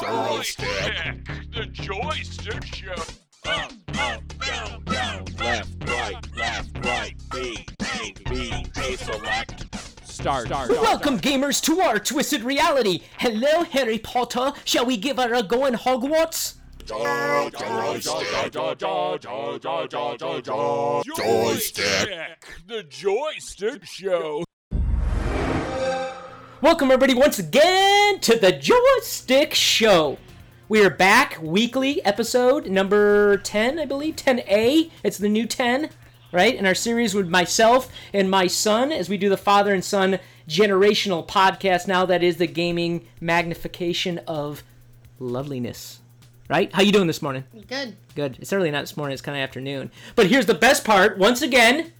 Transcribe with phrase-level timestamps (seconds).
[0.00, 2.92] Joystick, the joystick show.
[3.46, 9.64] Up, up, down, down, left, right, left, right, B, A, B, A, select.
[10.06, 10.48] Start.
[10.48, 10.68] Start.
[10.70, 13.00] Welcome, gamers, to our twisted reality.
[13.18, 14.52] Hello, Harry Potter.
[14.66, 16.56] Shall we give her a go in Hogwarts?
[21.16, 24.44] Joystick, the joystick show.
[26.62, 30.18] Welcome, everybody, once again to the Joystick Show.
[30.68, 34.92] We are back, weekly episode number 10, I believe, 10A.
[35.02, 35.90] It's the new 10,
[36.30, 36.54] right?
[36.54, 40.20] In our series with myself and my son as we do the father and son
[40.48, 41.88] generational podcast.
[41.88, 44.62] Now that is the gaming magnification of
[45.18, 45.98] loveliness.
[46.48, 46.72] Right?
[46.72, 47.42] How you doing this morning?
[47.66, 47.96] Good.
[48.14, 48.38] Good.
[48.38, 49.14] It's certainly not this morning.
[49.14, 49.90] It's kind of afternoon.
[50.14, 51.18] But here's the best part.
[51.18, 51.92] Once again,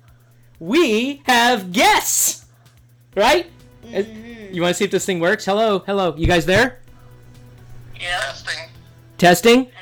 [0.61, 2.47] we have guests.
[3.17, 3.51] Right?
[3.93, 5.45] You want to see if this thing works?
[5.45, 6.15] Hello, hello.
[6.17, 6.81] You guys there?
[8.01, 8.19] Yeah.
[8.19, 8.71] Testing.
[9.19, 9.73] Testing.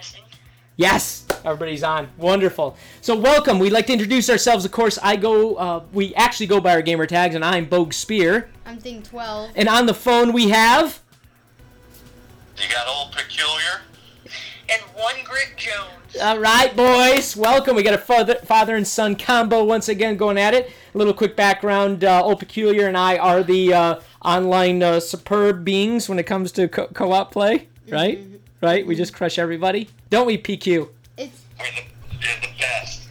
[0.76, 2.08] Yes, everybody's on.
[2.16, 2.76] Wonderful.
[3.02, 3.58] So welcome.
[3.58, 4.64] We'd like to introduce ourselves.
[4.64, 5.54] Of course, I go.
[5.54, 8.48] Uh, we actually go by our gamer tags, and I'm Bogue Spear.
[8.66, 9.52] I'm thing 12.
[9.54, 11.00] And on the phone we have.
[12.56, 13.82] You got old peculiar.
[14.70, 16.16] And one Grit Jones.
[16.20, 17.36] All right, boys.
[17.36, 17.74] Welcome.
[17.76, 20.70] We got a father, father and son combo once again going at it.
[20.94, 22.04] A little quick background.
[22.04, 26.52] Uh, Old Peculiar and I are the uh, online uh, superb beings when it comes
[26.52, 27.68] to co- co-op play.
[27.88, 28.24] Right?
[28.62, 28.86] Right?
[28.86, 29.88] We just crush everybody.
[30.10, 30.88] Don't we, PQ?
[31.16, 31.82] It's We're the,
[32.20, 33.08] you're the best.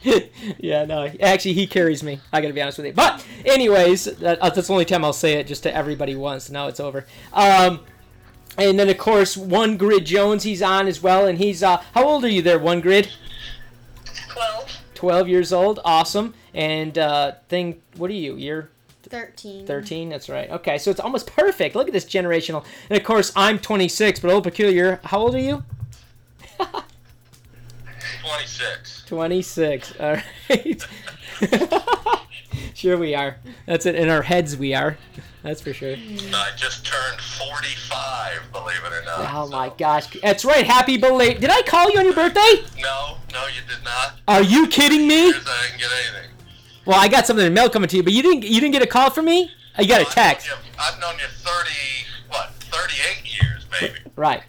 [0.58, 1.10] yeah, no.
[1.20, 2.20] Actually, he carries me.
[2.32, 2.92] I gotta be honest with you.
[2.92, 6.50] But, anyways, that, uh, that's the only time I'll say it just to everybody once.
[6.50, 7.06] Now it's over.
[7.32, 7.80] Um,
[8.58, 11.26] and then, of course, One Grit Jones, he's on as well.
[11.26, 13.16] And he's, uh, how old are you there, One Grit?
[14.28, 14.78] 12.
[14.94, 15.80] 12 years old.
[15.84, 16.34] Awesome.
[16.52, 18.36] And, uh, thing, what are you?
[18.36, 18.70] You're
[19.04, 19.66] 13.
[19.66, 20.08] 13?
[20.08, 20.50] That's right.
[20.50, 21.76] Okay, so it's almost perfect.
[21.76, 22.64] Look at this generational.
[22.90, 25.64] And, of course, I'm 26, but Old Peculiar, how old are you?
[28.20, 29.04] 26.
[29.06, 29.92] 26.
[30.00, 30.16] All
[30.50, 30.86] right.
[32.74, 33.36] sure we are.
[33.66, 33.94] That's it.
[33.94, 34.96] In our heads, we are.
[35.42, 35.94] That's for sure.
[35.96, 39.30] I just turned 45, believe it or not.
[39.34, 40.06] Oh so- my gosh.
[40.20, 40.66] That's right.
[40.66, 41.40] Happy belated.
[41.40, 42.64] Did I call you on your birthday?
[42.80, 44.14] No, no, you did not.
[44.26, 45.28] Are you kidding me?
[45.28, 46.30] I didn't get anything.
[46.86, 48.44] Well, I got something in the mail coming to you, but you didn't.
[48.44, 49.50] You didn't get a call from me.
[49.78, 50.48] You got a I've text.
[50.48, 51.70] known you- I've known you 30,
[52.30, 53.94] what, 38 years, maybe.
[54.16, 54.42] Right.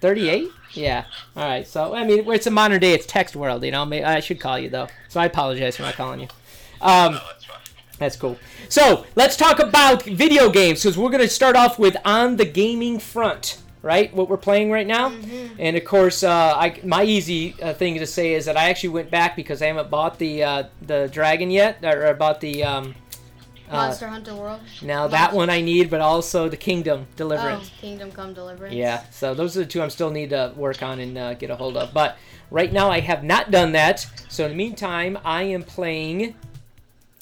[0.00, 0.48] 38.
[0.74, 1.04] Yeah.
[1.36, 1.66] All right.
[1.66, 2.92] So I mean, it's a modern day.
[2.92, 3.64] It's text world.
[3.64, 3.82] You know.
[3.90, 4.88] I should call you though.
[5.08, 6.28] So I apologize for not calling you.
[6.80, 7.56] Um, No, that's fine.
[7.98, 8.38] That's cool.
[8.68, 12.44] So let's talk about video games because we're going to start off with on the
[12.44, 14.12] gaming front, right?
[14.14, 15.12] What we're playing right now,
[15.58, 18.90] and of course, uh, I, my easy uh, thing to say is that I actually
[18.90, 22.94] went back because I haven't bought the uh, the dragon yet, or bought the um,
[23.70, 24.60] uh, Monster Hunter World.
[24.82, 27.70] now that one I need, but also the Kingdom Deliverance.
[27.72, 28.74] Oh, Kingdom Come Deliverance.
[28.74, 31.50] Yeah, so those are the two I'm still need to work on and uh, get
[31.50, 31.94] a hold of.
[31.94, 32.18] But
[32.50, 34.06] right now I have not done that.
[34.28, 36.34] So in the meantime, I am playing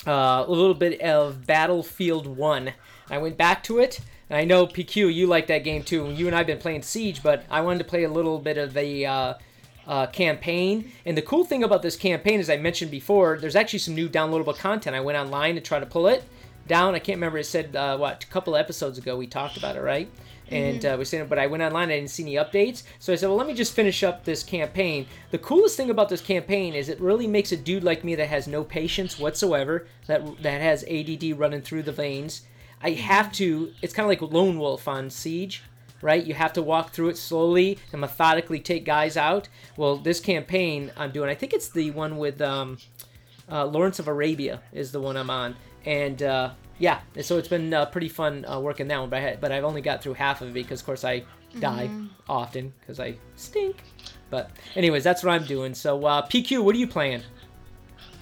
[0.06, 2.72] uh, a little bit of Battlefield 1.
[3.10, 4.00] I went back to it.
[4.31, 6.10] And I know PQ, you like that game too.
[6.10, 8.72] You and I've been playing Siege, but I wanted to play a little bit of
[8.72, 9.34] the uh,
[9.87, 10.91] uh, campaign.
[11.04, 14.09] And the cool thing about this campaign, as I mentioned before, there's actually some new
[14.09, 14.97] downloadable content.
[14.97, 16.25] I went online to try to pull it
[16.66, 16.94] down.
[16.94, 17.38] I can't remember.
[17.38, 20.10] It said uh, what a couple episodes ago we talked about it, right?
[20.50, 21.88] And uh, we said, but I went online.
[21.91, 24.43] I didn't see any updates, so I said, well, let me just finish up this
[24.43, 25.06] campaign.
[25.31, 28.28] The coolest thing about this campaign is it really makes a dude like me that
[28.28, 32.43] has no patience whatsoever, that that has ADD running through the veins.
[32.83, 33.72] I have to.
[33.81, 35.62] It's kind of like Lone Wolf on Siege,
[36.03, 36.25] right?
[36.25, 39.49] You have to walk through it slowly and methodically take guys out.
[39.78, 42.77] Well, this campaign I'm doing, I think it's the one with um,
[43.50, 45.56] uh, Lawrence of Arabia is the one I'm on,
[45.87, 49.11] and uh, yeah, so it's been uh, pretty fun uh, working that one.
[49.11, 51.25] But I had, but I've only got through half of it because, of course, I
[51.61, 51.89] die
[52.29, 53.77] often because I stink.
[54.31, 55.75] But anyways, that's what I'm doing.
[55.75, 57.23] So uh, PQ, what are you playing?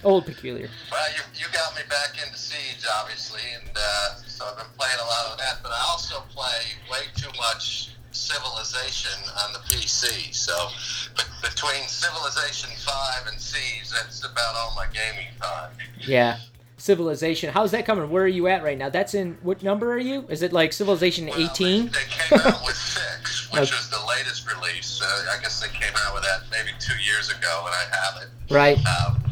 [0.05, 0.69] Old Peculiar.
[0.91, 4.99] Well, you, you got me back into Siege, obviously, and uh, so I've been playing
[5.01, 5.59] a lot of that.
[5.63, 10.35] But I also play way too much Civilization on the PC.
[10.35, 10.69] So
[11.17, 15.71] but between Civilization 5 and Siege, that's about all my gaming time.
[15.99, 16.39] Yeah.
[16.83, 17.53] Civilization.
[17.55, 18.11] How's that coming?
[18.11, 18.89] Where are you at right now?
[18.89, 20.27] That's in what number are you?
[20.29, 21.87] Is it like Civilization Well, 18?
[21.87, 23.71] They, they came out with 6, which Okay.
[23.71, 25.01] was the latest release.
[25.01, 28.23] Uh, I guess they came out with that maybe two years ago, and I have
[28.25, 28.29] it.
[28.53, 28.79] Right.
[28.79, 29.23] Um,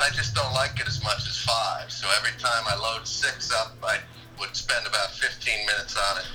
[0.00, 1.92] I just don't like it as much as five.
[1.92, 3.98] So every time I load six up, I
[4.40, 6.26] would spend about 15 minutes on it,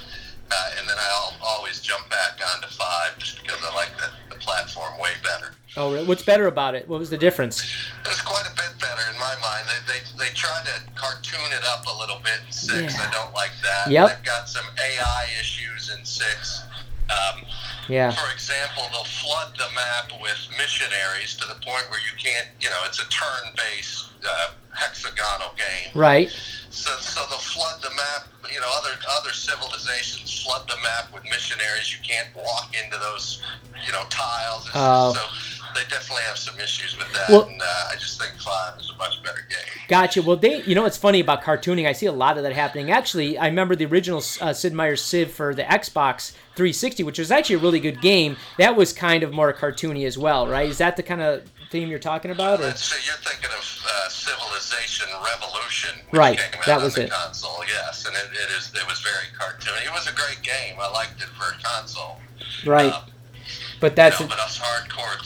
[0.51, 4.39] uh, and then I'll always jump back onto five just because I like the, the
[4.39, 5.51] platform way better.
[5.77, 6.06] Oh, really?
[6.06, 6.88] what's better about it?
[6.89, 7.63] What was the difference?
[8.06, 9.63] It's quite a bit better in my mind.
[9.88, 12.41] They, they, they tried to cartoon it up a little bit
[12.71, 13.07] Six, Yeah.
[13.07, 13.89] I don't like that.
[13.91, 14.07] Yep.
[14.09, 16.62] They've got some AI issues in six.
[17.09, 17.45] Um,
[17.88, 18.12] Yeah.
[18.12, 22.69] for example, they'll flood the map with missionaries to the point where you can't, you
[22.69, 25.91] know, it's a turn-based uh, hexagonal game.
[25.94, 26.29] Right.
[26.69, 28.27] So, so they'll flood the map.
[28.51, 31.91] You know, other other civilizations flood the map with missionaries.
[31.91, 33.41] You can't walk into those,
[33.85, 34.63] you know, tiles.
[34.67, 35.13] It's- Oh.
[35.13, 35.21] So
[35.75, 37.29] they definitely have some issues with that.
[37.29, 39.59] Well- and uh, I just think five is a much better game.
[39.88, 40.21] Gotcha.
[40.21, 41.88] Well, they, you know, what's funny about cartooning.
[41.88, 42.91] I see a lot of that happening.
[42.91, 47.29] Actually, I remember the original uh, Sid Meier's Civ for the Xbox 360, which was
[47.31, 48.38] actually a really good game.
[48.57, 50.69] That was kind of more cartoony as well, right?
[50.69, 52.59] Is that the kind of theme you're talking about?
[52.62, 52.71] Or?
[52.75, 57.09] So you're thinking of uh, Civilization Revolution, Right, that was it.
[57.12, 57.63] console.
[57.67, 58.71] Yes, and it, it is.
[58.74, 59.85] It was very cartoony.
[59.85, 60.75] It was a great game.
[60.79, 62.17] I liked it for a console.
[62.65, 62.91] Right.
[62.94, 63.03] Um,
[63.81, 65.18] But that's you know, but us hardcore,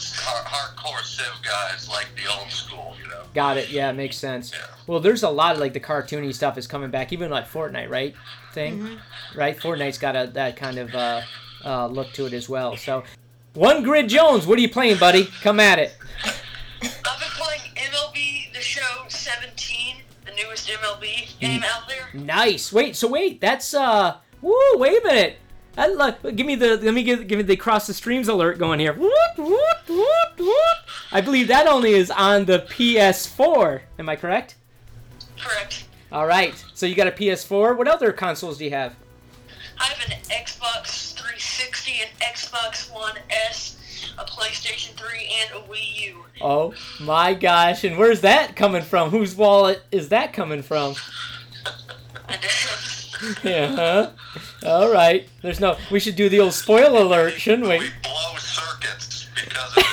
[0.46, 2.96] hardcore Civ guys like the old school.
[3.00, 3.24] You know.
[3.34, 3.70] got it.
[3.70, 4.54] Yeah, it makes sense.
[4.54, 4.66] Yeah.
[4.88, 7.90] Well, there's a lot of like the cartoony stuff is coming back, even like Fortnite,
[7.90, 8.16] right?
[8.54, 8.98] Thing,
[9.36, 9.60] right?
[9.60, 11.22] Fortnite's got a that kind of uh,
[11.66, 12.78] uh, look to it as well.
[12.78, 13.04] So,
[13.54, 15.26] one Grit Jones, what are you playing, buddy?
[15.42, 15.94] Come at it.
[16.24, 22.08] I've been playing MLB The Show 17, the newest MLB game out there.
[22.14, 22.72] Nice.
[22.72, 22.96] Wait.
[22.96, 23.42] So wait.
[23.42, 24.16] That's uh.
[24.42, 24.56] Woo.
[24.76, 25.40] Wait a minute.
[25.78, 28.58] I look, give me the let me give give me the cross the streams alert
[28.58, 28.94] going here.
[28.94, 30.78] Whoop, whoop, whoop, whoop.
[31.12, 33.82] I believe that only is on the PS4.
[34.00, 34.56] Am I correct?
[35.40, 35.86] Correct.
[36.12, 36.64] All right.
[36.74, 37.76] So you got a PS4.
[37.78, 38.96] What other consoles do you have?
[39.78, 46.02] I have an Xbox 360, an Xbox One S, a PlayStation 3, and a Wii
[46.08, 46.26] U.
[46.42, 47.84] Oh my gosh!
[47.84, 49.10] And where's that coming from?
[49.10, 50.96] Whose wallet is that coming from?
[53.26, 53.76] And, Yeah.
[53.76, 54.10] Huh?
[54.66, 55.28] All right.
[55.42, 55.78] There's no.
[55.92, 57.80] We should do the old spoiler alert, shouldn't we?
[57.80, 59.84] We blow circuits because of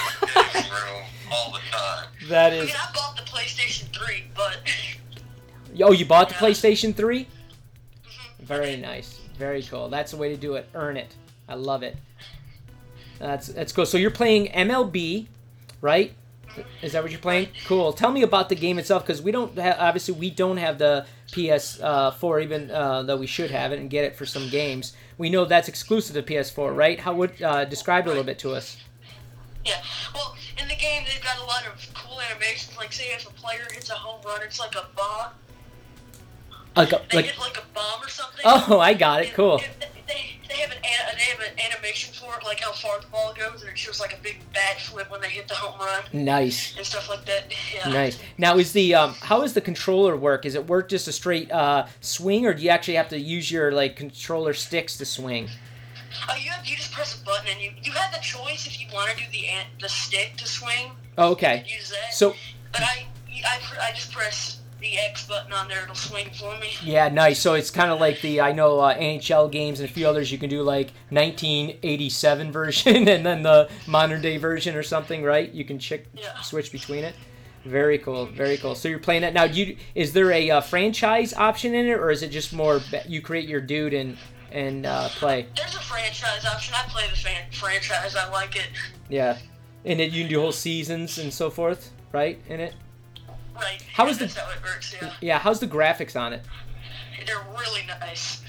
[0.52, 2.06] this room all the time.
[2.28, 4.58] That I mean, I bought the PlayStation 3, but
[5.82, 6.40] Oh, you bought the Yeah.
[6.40, 7.20] PlayStation 3?
[7.24, 8.44] Mm-hmm.
[8.44, 9.18] Very nice.
[9.38, 9.88] Very cool.
[9.88, 10.68] That's the way to do it.
[10.74, 11.14] Earn it.
[11.48, 11.96] I love it.
[13.18, 13.86] That's that's cool.
[13.86, 15.26] So you're playing MLB,
[15.80, 16.12] right?
[16.82, 17.48] Is that what you're playing?
[17.66, 17.92] Cool.
[17.92, 21.06] Tell me about the game itself, because we don't have, obviously we don't have the
[21.30, 24.92] PS4, even uh, though we should have it and get it for some games.
[25.18, 27.00] We know that's exclusive to PS4, right?
[27.00, 28.76] How would uh, describe it a little bit to us?
[29.64, 29.80] yeah.
[30.14, 32.76] Well, in the game, they've got a lot of cool animations.
[32.76, 35.30] Like, say if a player hits a home run, it's like a bomb.
[36.76, 38.40] Like, a- They like hit like a bomb or something.
[38.44, 39.26] oh, I got it.
[39.28, 39.60] And- Cool.
[39.60, 39.90] and
[40.52, 43.62] They, have an they have an animation for it, like how far the ball goes,
[43.62, 46.76] and it shows like a big backflip when they hit the home run Nice.
[46.76, 47.52] and stuff like that.
[47.74, 47.88] Yeah.
[47.88, 48.18] Nice.
[48.36, 50.44] Now, is the um, how does the controller work?
[50.44, 53.50] Is it work just a straight uh, swing, or do you actually have to use
[53.50, 55.48] your like controller sticks to swing?
[56.28, 58.78] Oh, you have you just press a button and you you have the choice if
[58.80, 59.46] you want to do the
[59.80, 60.92] the stick to swing.
[61.16, 61.64] Oh, okay.
[61.66, 62.12] Use that.
[62.12, 62.34] So
[62.72, 63.06] But I
[63.44, 65.82] I, I just press the X button on there.
[65.84, 66.70] It'll swing for me.
[66.84, 67.40] yeah, nice.
[67.40, 70.30] So it's kind of like the I know uh, NHL games and a few others.
[70.30, 75.50] You can do like 1987 version and then the modern day version or something, right?
[75.52, 76.38] You can chick, Yeah.
[76.42, 77.14] switch between it.
[77.64, 78.26] Very cool.
[78.26, 78.74] Very cool.
[78.74, 79.46] So you're playing that now.
[79.46, 82.80] Do you is there a uh, franchise option in it, or is it just more
[83.06, 84.16] you create your dude and
[84.50, 85.46] and uh, play?
[85.56, 86.74] There's a franchise option.
[86.76, 88.16] I play the fan- franchise.
[88.16, 88.66] I like it.
[89.08, 89.38] Yeah,
[89.84, 92.40] and it, you can do whole seasons and so forth, right?
[92.48, 92.74] In it.
[93.54, 93.82] Right.
[93.92, 94.94] How is the- how it works?
[95.00, 95.12] Yeah.
[95.20, 96.42] Yeah, how's the graphics on it?
[97.26, 98.42] They're really nice.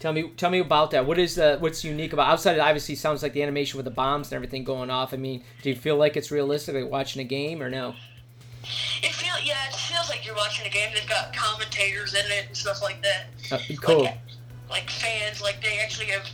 [0.00, 1.06] Tell me, tell me about that.
[1.06, 2.56] What is uh, what's unique about outside?
[2.56, 5.14] It obviously sounds like the animation with the bombs and everything going off.
[5.14, 7.94] I mean, do you feel like it's realistic, like watching a game, or no?
[9.02, 10.90] It feel yeah, it feels like you're watching a game.
[10.94, 13.26] They've got commentators in it and stuff like that.
[13.52, 14.02] Uh, cool.
[14.04, 14.18] Like,
[14.68, 16.26] like fans, like they actually have,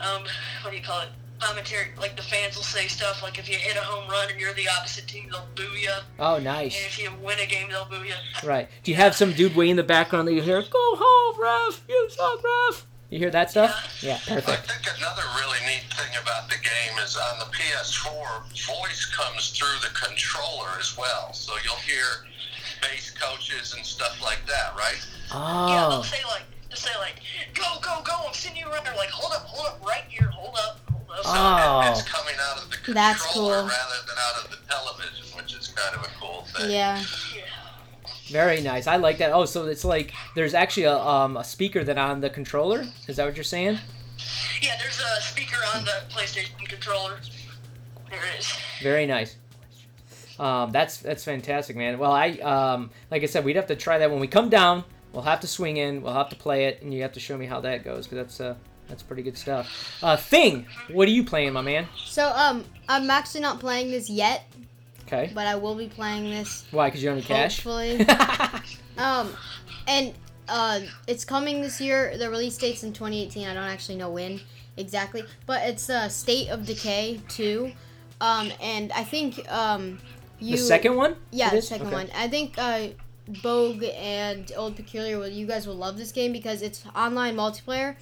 [0.00, 0.22] um,
[0.62, 1.08] what do you call it?
[1.40, 1.86] Commentary.
[1.98, 4.52] Like the fans will say stuff like if you hit a home run and you're
[4.54, 5.92] the opposite team, they'll boo you.
[6.18, 6.74] Oh, And nice.
[6.86, 8.14] if you win a game, they'll boo you.
[8.44, 8.68] Right.
[8.82, 10.60] Do you have some dude way in the background that you hear?
[10.62, 11.80] Go home, ref.
[11.88, 12.86] You suck, ref.
[13.10, 14.00] You hear that stuff?
[14.02, 14.48] Yeah, perfect.
[14.48, 19.50] I think another really neat thing about the game is on the PS4, voice comes
[19.56, 21.32] through the controller as well.
[21.32, 22.04] So you'll hear
[22.82, 25.00] base coaches and stuff like that, right?
[25.32, 25.68] Oh.
[25.68, 27.20] Yeah, they'll say like, they'll say like,
[27.54, 28.24] go, go, go!
[28.26, 28.84] I'm sending you around.
[28.84, 31.24] They're like, hold up, hold up, right here, hold up, hold.
[31.24, 31.90] So Oh.
[31.90, 33.50] it's coming out of the controller That's cool.
[33.50, 33.66] rather
[34.06, 36.70] than out of the television, which is kind of a cool thing.
[36.70, 37.02] Yeah.
[37.34, 37.42] Yeah.
[38.30, 38.86] very nice.
[38.86, 39.32] I like that.
[39.32, 42.84] Oh, so it's like there's actually a um a speaker that on the controller.
[43.06, 43.78] Is that what you're saying?
[44.60, 47.20] Yeah, there's a speaker on the PlayStation controller.
[48.10, 48.52] There it is.
[48.82, 49.36] Very nice.
[50.38, 51.98] Um, that's that's fantastic, man.
[51.98, 54.84] Well, I um, like I said, we'd have to try that when we come down.
[55.12, 56.02] We'll have to swing in.
[56.02, 58.18] We'll have to play it, and you have to show me how that goes because
[58.26, 58.54] that's uh,
[58.88, 59.98] that's pretty good stuff.
[60.02, 61.86] Uh, thing, what are you playing, my man?
[62.04, 64.44] So um, I'm actually not playing this yet,
[65.06, 65.30] Okay.
[65.34, 66.88] but I will be playing this Why?
[66.88, 67.62] Because you don't have cash.
[67.62, 68.06] hopefully.
[68.98, 69.30] um,
[69.86, 70.14] and
[70.48, 72.16] uh, it's coming this year.
[72.16, 73.46] The release date's in 2018.
[73.46, 74.40] I don't actually know when
[74.76, 77.72] exactly, but it's uh, State of Decay 2.
[78.20, 79.98] Um, and I think um,
[80.40, 80.52] you.
[80.52, 81.16] the second one?
[81.30, 81.96] Yeah, the second Okay.
[81.96, 82.08] one.
[82.16, 82.88] I think uh,
[83.42, 87.96] Bogue and Old Peculiar, will you guys will love this game because it's online multiplayer,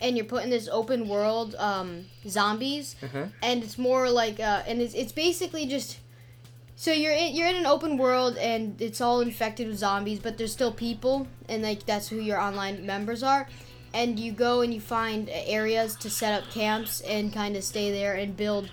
[0.00, 3.26] and you're put in this open world um, zombies, Uh-huh.
[3.42, 5.98] and it's more like uh, and it's, it's basically just.
[6.76, 10.36] So you're in, you're in an open world and it's all infected with zombies, but
[10.38, 13.46] there's still people, and like that's who your online members are.
[13.94, 17.92] And you go and you find areas to set up camps and kind of stay
[17.92, 18.70] there and build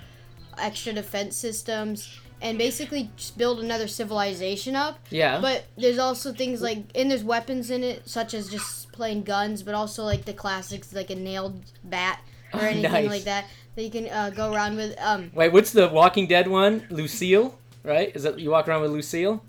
[0.58, 5.00] extra defense systems and basically just build another civilization up.
[5.10, 5.40] Yeah.
[5.40, 9.64] But there's also things like and there's weapons in it, such as just plain guns,
[9.64, 12.20] but also like the classics, like a nailed bat
[12.54, 13.10] or Oh, anything nice.
[13.10, 13.46] like that
[13.76, 14.96] that you can uh, go around with.
[15.00, 16.86] Um, Wait, what's the Walking Dead one?
[16.90, 18.14] Lucille, right?
[18.16, 19.44] Is that you walk around with Lucille?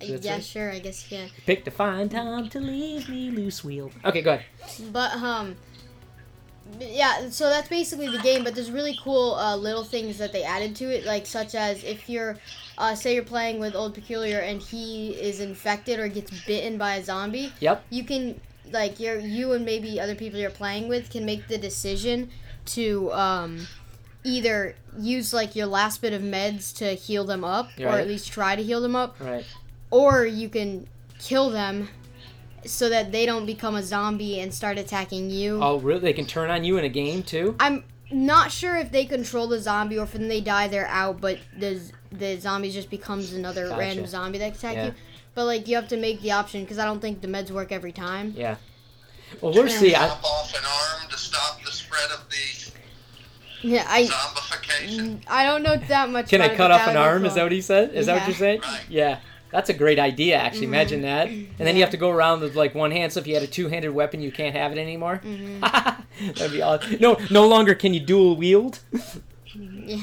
[0.00, 0.44] That's yeah, right.
[0.44, 1.28] sure, I guess you can.
[1.44, 3.90] Pick to fine time to leave me Lucille.
[4.04, 4.46] Okay, go ahead.
[4.92, 5.56] But um,
[6.80, 7.28] yeah.
[7.30, 8.44] So that's basically the game.
[8.44, 11.82] But there's really cool uh, little things that they added to it, like such as
[11.84, 12.36] if you're,
[12.78, 16.96] uh, say you're playing with Old Peculiar and he is infected or gets bitten by
[16.96, 17.52] a zombie.
[17.60, 17.84] Yep.
[17.90, 21.58] You can like you're you and maybe other people you're playing with can make the
[21.58, 22.30] decision
[22.66, 23.66] to um.
[24.24, 28.30] Either use like your last bit of meds to heal them up, or at least
[28.30, 29.46] try to heal them up, Right.
[29.90, 30.86] or you can
[31.20, 31.88] kill them
[32.64, 35.60] so that they don't become a zombie and start attacking you.
[35.62, 36.00] Oh, really?
[36.00, 37.54] They can turn on you in a game too?
[37.60, 41.20] I'm not sure if they control the zombie or if when they die they're out,
[41.20, 43.78] but the the zombie just becomes another Gotcha.
[43.78, 44.86] random zombie that attack Yeah.
[44.86, 44.94] you.
[45.34, 47.70] But like you have to make the option because I don't think the meds work
[47.70, 48.32] every time.
[48.36, 48.56] Yeah.
[49.42, 49.94] Well, we'll see.
[49.94, 52.72] I, Chop off an arm to stop the spread of the
[53.68, 55.20] Yeah, I zombification.
[55.28, 56.28] I don't know that much.
[56.30, 57.24] can I about it, cut but off an arm?
[57.26, 57.92] Is that what he said?
[57.94, 58.60] Is that what you're saying?
[58.62, 58.80] Right.
[58.88, 59.18] Yeah.
[59.50, 60.66] That's a great idea, actually.
[60.66, 60.74] Mm-hmm.
[60.74, 61.28] Imagine that.
[61.28, 63.12] And then you have to go around with like one hand.
[63.12, 65.20] So if you had a two-handed weapon, you can't have it anymore.
[65.24, 65.60] Mm-hmm.
[66.34, 66.96] That'd be awesome.
[67.00, 68.80] No, no longer can you dual wield.
[69.54, 69.96] Yeah.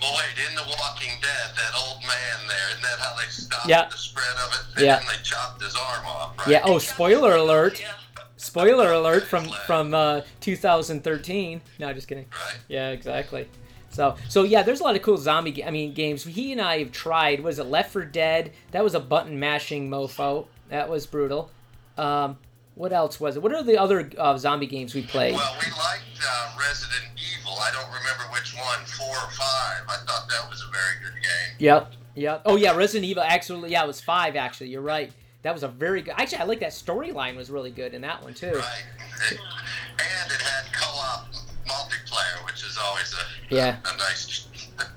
[0.00, 3.88] Well, in The Walking Dead, that old man there, isn't that how they stopped Yeah.
[3.90, 4.76] the spread of it?
[4.76, 4.96] And Yeah.
[4.98, 6.48] then they chopped his arm off, right?
[6.48, 6.60] Yeah.
[6.64, 7.80] Oh, spoiler alert!
[7.80, 7.88] Yeah.
[8.36, 11.60] Spoiler alert from from uh, 2013.
[11.80, 12.26] No, just kidding.
[12.32, 12.58] Right.
[12.68, 13.48] Yeah, exactly.
[13.94, 15.52] So, so yeah, there's a lot of cool zombie.
[15.52, 16.24] Ga- I mean, games.
[16.24, 17.40] He and I have tried.
[17.40, 18.52] Was it Left 4 Dead?
[18.72, 20.46] That was a button mashing mofo.
[20.68, 21.50] That was brutal.
[21.96, 22.38] Um,
[22.74, 23.42] what else was it?
[23.42, 25.34] What are the other uh, zombie games we played?
[25.34, 27.52] Well, we liked uh, Resident Evil.
[27.60, 29.82] I don't remember which one, four or five.
[29.88, 31.56] I thought that was a very good game.
[31.60, 31.92] Yep.
[32.16, 32.42] Yep.
[32.46, 33.22] Oh yeah, Resident Evil.
[33.22, 34.34] Actually, yeah, it was five.
[34.34, 35.12] Actually, you're right.
[35.42, 36.14] That was a very good.
[36.16, 38.52] Actually, I like that storyline was really good in that one too.
[38.54, 38.84] Right.
[39.30, 39.38] It-
[39.98, 41.26] and it had co-op
[41.66, 43.76] multiplayer, which is always a, Yeah.
[43.84, 44.46] a nice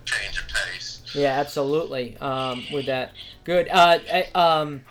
[0.06, 1.02] change of pace.
[1.14, 2.18] Yeah, absolutely.
[2.18, 3.12] Um, with that,
[3.44, 3.68] good.
[3.70, 4.82] Uh, eh, um,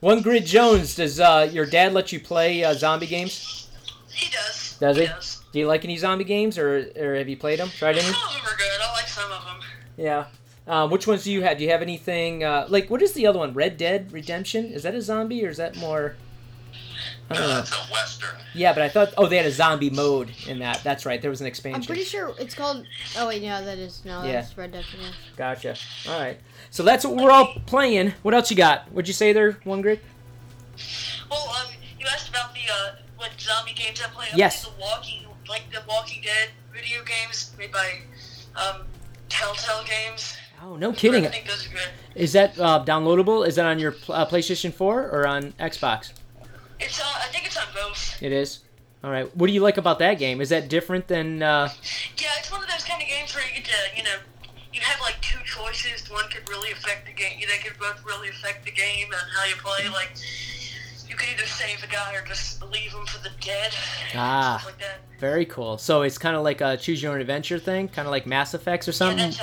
[0.00, 0.94] one grit Jones.
[0.94, 3.68] Does uh, your dad let you play uh, zombie games?
[4.10, 4.76] He does.
[4.78, 5.06] Does he?
[5.06, 5.42] does.
[5.52, 7.68] Do you like any zombie games, or or have you played them?
[7.70, 8.02] Tried any?
[8.02, 8.80] Some of them are good.
[8.82, 9.60] I like some of them.
[9.96, 10.26] Yeah.
[10.68, 11.58] Um, which ones do you have?
[11.58, 13.52] Do you have anything uh, like what is the other one?
[13.54, 14.66] Red Dead Redemption?
[14.66, 16.16] Is that a zombie or is that more?
[17.30, 17.58] I don't Uh, know.
[17.60, 18.36] it's a western.
[18.54, 20.82] Yeah, but I thought oh they had a zombie mode in that.
[20.84, 21.20] That's right.
[21.20, 21.82] There was an expansion.
[21.82, 22.86] I'm pretty sure it's called.
[23.18, 24.32] Oh wait, no, that is no, Yeah.
[24.40, 24.84] that's Red Dead.
[25.00, 25.08] Yeah.
[25.36, 25.76] Gotcha.
[26.08, 26.38] All right.
[26.70, 28.14] So that's what we're all playing.
[28.22, 28.90] What else you got?
[28.92, 30.02] What'd you say there, one grit?
[31.30, 34.26] Well, um, you asked about the uh, what zombie games I play.
[34.32, 34.64] I Yes.
[34.64, 38.00] play the Walking, like the Walking Dead video games made by
[38.54, 38.82] um,
[39.28, 40.36] Telltale Games.
[40.62, 41.26] Oh, no kidding.
[41.26, 41.88] I think those are good.
[42.14, 43.46] Is that uh, downloadable?
[43.46, 46.12] Is that on your uh, PlayStation 4 or on Xbox?
[46.80, 47.06] It's on.
[47.22, 48.22] I think it's on both.
[48.22, 48.60] It is.
[49.04, 49.34] All right.
[49.36, 50.40] What do you like about that game?
[50.40, 51.42] Is that different than?
[51.42, 51.68] Uh...
[52.18, 54.16] Yeah, it's one of those kind of games where you get to, you know,
[54.72, 56.10] you have like two choices.
[56.10, 57.38] One could really affect the game.
[57.38, 59.88] You, they could both really affect the game and how you play.
[59.88, 60.12] Like,
[61.08, 63.72] you can either save a guy or just leave him for the dead.
[64.14, 64.62] Ah.
[64.66, 65.00] Like that.
[65.20, 65.78] Very cool.
[65.78, 68.54] So it's kind of like a choose your own adventure thing, kind of like Mass
[68.54, 69.28] Effects or Yeah, something.
[69.30, 69.40] it.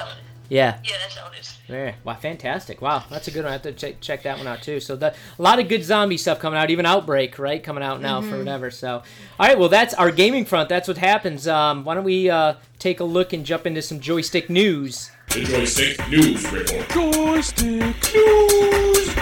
[0.53, 0.77] Yeah.
[0.83, 1.57] Yeah, that's how it is.
[1.67, 1.95] Yeah.
[2.03, 2.79] Wow, fantastic.
[2.79, 3.49] Wow, that's a good one.
[3.49, 4.79] I have to check, check that one out too.
[4.79, 7.63] So the, a lot of good zombie stuff coming out, even Outbreak, right?
[7.63, 8.69] Coming out now for whatever.
[8.69, 9.01] So,
[9.39, 10.69] all right, well, that's our gaming front.
[10.69, 11.47] That's what happens.
[11.47, 15.09] Um, why don't we uh, take a look and jump into some joystick news?
[15.29, 16.89] The Joystick News Report.
[16.89, 19.17] Joystick News!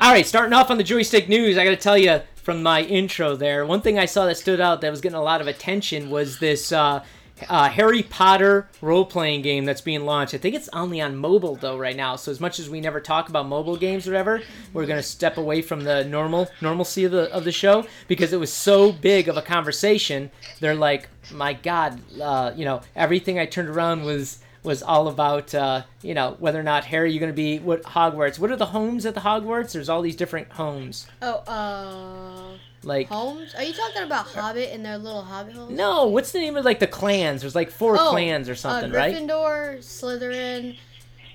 [0.00, 2.82] All right, starting off on the joystick news, I got to tell you from my
[2.82, 5.46] intro there, one thing I saw that stood out that was getting a lot of
[5.46, 7.04] attention was this uh,
[7.48, 10.34] uh, Harry Potter role playing game that's being launched.
[10.34, 12.16] I think it's only on mobile though right now.
[12.16, 15.36] So as much as we never talk about mobile games or whatever, we're gonna step
[15.36, 19.28] away from the normal normalcy of the of the show because it was so big
[19.28, 20.30] of a conversation.
[20.60, 25.54] They're like, my God, uh, you know, everything I turned around was was all about
[25.54, 28.38] uh, you know whether or not Harry you're going to be what Hogwarts.
[28.38, 29.72] What are the homes at the Hogwarts?
[29.72, 31.06] There's all these different homes.
[31.20, 33.54] Oh, uh, Like homes?
[33.54, 35.76] Are you talking about Hobbit and their little Hobbit homes?
[35.76, 37.42] no, what's the name of like the clans?
[37.42, 39.14] There's like four Oh, clans or something, uh, right?
[39.14, 40.76] Gryffindor, Slytherin,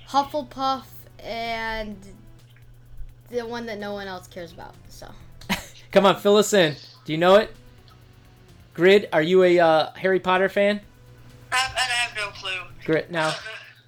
[0.08, 0.84] Hufflepuff,
[1.22, 1.96] and
[3.30, 4.74] the one that no one else cares about.
[4.88, 5.08] So
[5.92, 6.76] Come on, fill us in.
[7.04, 7.54] Do you know it?
[8.74, 10.80] Grit, are you a uh, Harry Potter fan?
[11.50, 12.60] I, I have no clue.
[12.84, 13.32] Grit, no,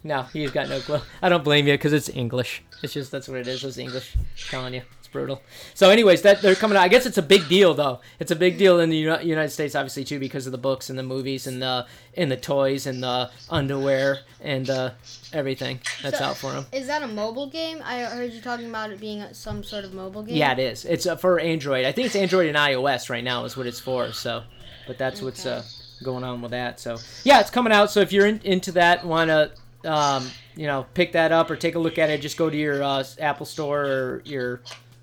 [0.02, 1.00] no, he's got no clue.
[1.22, 2.62] I don't blame you because it's English.
[2.82, 3.62] It's just that's what it is.
[3.62, 4.14] It's English.
[4.16, 5.42] I'm telling you, it's brutal.
[5.74, 6.82] So, anyways, that they're coming out.
[6.82, 8.00] I guess it's a big deal though.
[8.18, 10.88] It's a big deal in the Uni- United States, obviously too, because of the books
[10.90, 11.86] and the movies and the
[12.16, 14.90] and the toys and the underwear and uh,
[15.32, 16.66] everything that's So- out for them.
[16.72, 17.80] is that a mobile game?
[17.84, 20.36] I heard you talking about it being some sort of mobile game.
[20.36, 20.84] Yeah, it is.
[20.84, 21.84] It's uh, for Android.
[21.86, 24.12] I think it's Android and iOS right now is what it's for.
[24.12, 24.42] So,
[24.86, 25.62] but that's what's uh,
[26.02, 26.80] going on with that.
[26.80, 27.90] So, yeah, it's coming out.
[27.90, 29.50] So if you're in, into that, want to,
[29.90, 32.56] um, you know, pick that up or take a look at it, just go to
[32.56, 34.60] your uh, Apple Store or your,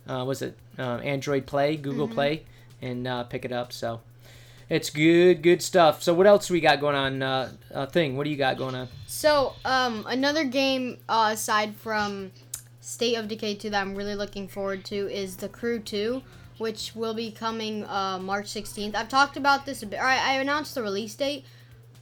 [0.07, 2.43] uh, was it uh, Android Play, Google Play,
[2.81, 3.71] and uh, pick it up.
[3.71, 4.01] So.
[4.69, 6.03] It's good, good stuff.
[6.03, 7.23] So what else we got going on?
[7.23, 8.89] Uh, uh, thing, what do you got going on?
[9.05, 12.31] So, um, another game uh, aside from
[12.81, 16.21] State of Decay 2 that I'm really looking forward to is The Crew 2,
[16.57, 18.93] which will be coming uh, March 16th.
[18.93, 20.01] I've talked about this a bit.
[20.01, 21.45] I, I announced the release date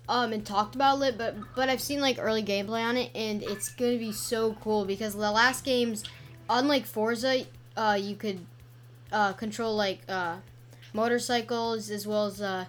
[0.09, 3.43] um, and talked about it, but but I've seen like early gameplay on it, and
[3.43, 6.03] it's gonna be so cool because the last games,
[6.49, 7.45] unlike Forza,
[7.77, 8.39] uh, you could
[9.11, 10.37] uh, control like uh,
[10.93, 12.65] motorcycles as well as uh,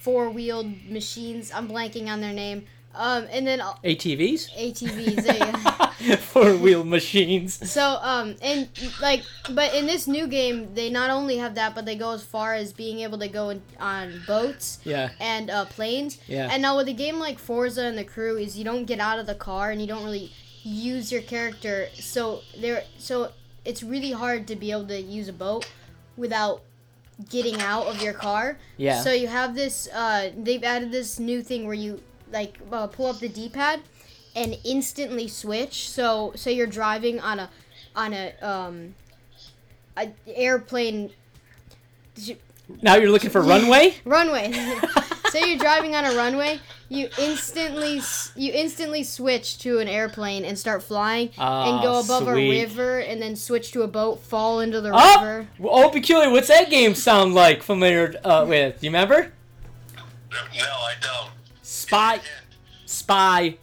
[0.00, 1.52] four-wheeled machines.
[1.52, 2.66] I'm blanking on their name.
[2.94, 4.50] Um, and then uh, ATVs?
[4.54, 5.22] ATVs.
[5.22, 6.16] There you go.
[6.16, 7.70] Four wheel machines.
[7.70, 8.68] So, um, and
[9.00, 9.22] like,
[9.52, 12.54] but in this new game, they not only have that, but they go as far
[12.54, 15.10] as being able to go in, on boats Yeah.
[15.20, 16.18] and uh, planes.
[16.26, 16.48] Yeah.
[16.52, 19.18] And now with a game like Forza and the Crew, is you don't get out
[19.18, 20.30] of the car and you don't really
[20.62, 21.88] use your character.
[21.94, 23.30] So there, so
[23.64, 25.66] it's really hard to be able to use a boat
[26.16, 26.62] without
[27.28, 28.58] getting out of your car.
[28.76, 29.00] Yeah.
[29.02, 29.88] So you have this.
[29.92, 32.00] Uh, they've added this new thing where you
[32.32, 33.80] like uh, pull up the D-pad
[34.34, 35.88] and instantly switch.
[35.90, 37.50] So say you're driving on a
[37.94, 38.94] on a um
[39.96, 41.10] a airplane
[42.80, 43.94] Now you're looking for runway?
[44.04, 44.52] runway.
[45.30, 46.58] so you're driving on a runway.
[46.92, 48.02] You instantly
[48.36, 52.48] you instantly switch to an airplane and start flying and go Ah, above sweet.
[52.48, 55.48] a river and then switch to a boat, fall into the Oh, river.
[55.64, 56.28] oh, peculiar.
[56.30, 57.62] What's that game sound like?
[57.62, 58.80] Familiar uh, with?
[58.80, 59.32] Do you remember?
[60.30, 61.30] No, I don't.
[61.62, 62.20] Spy,
[62.84, 63.56] spy,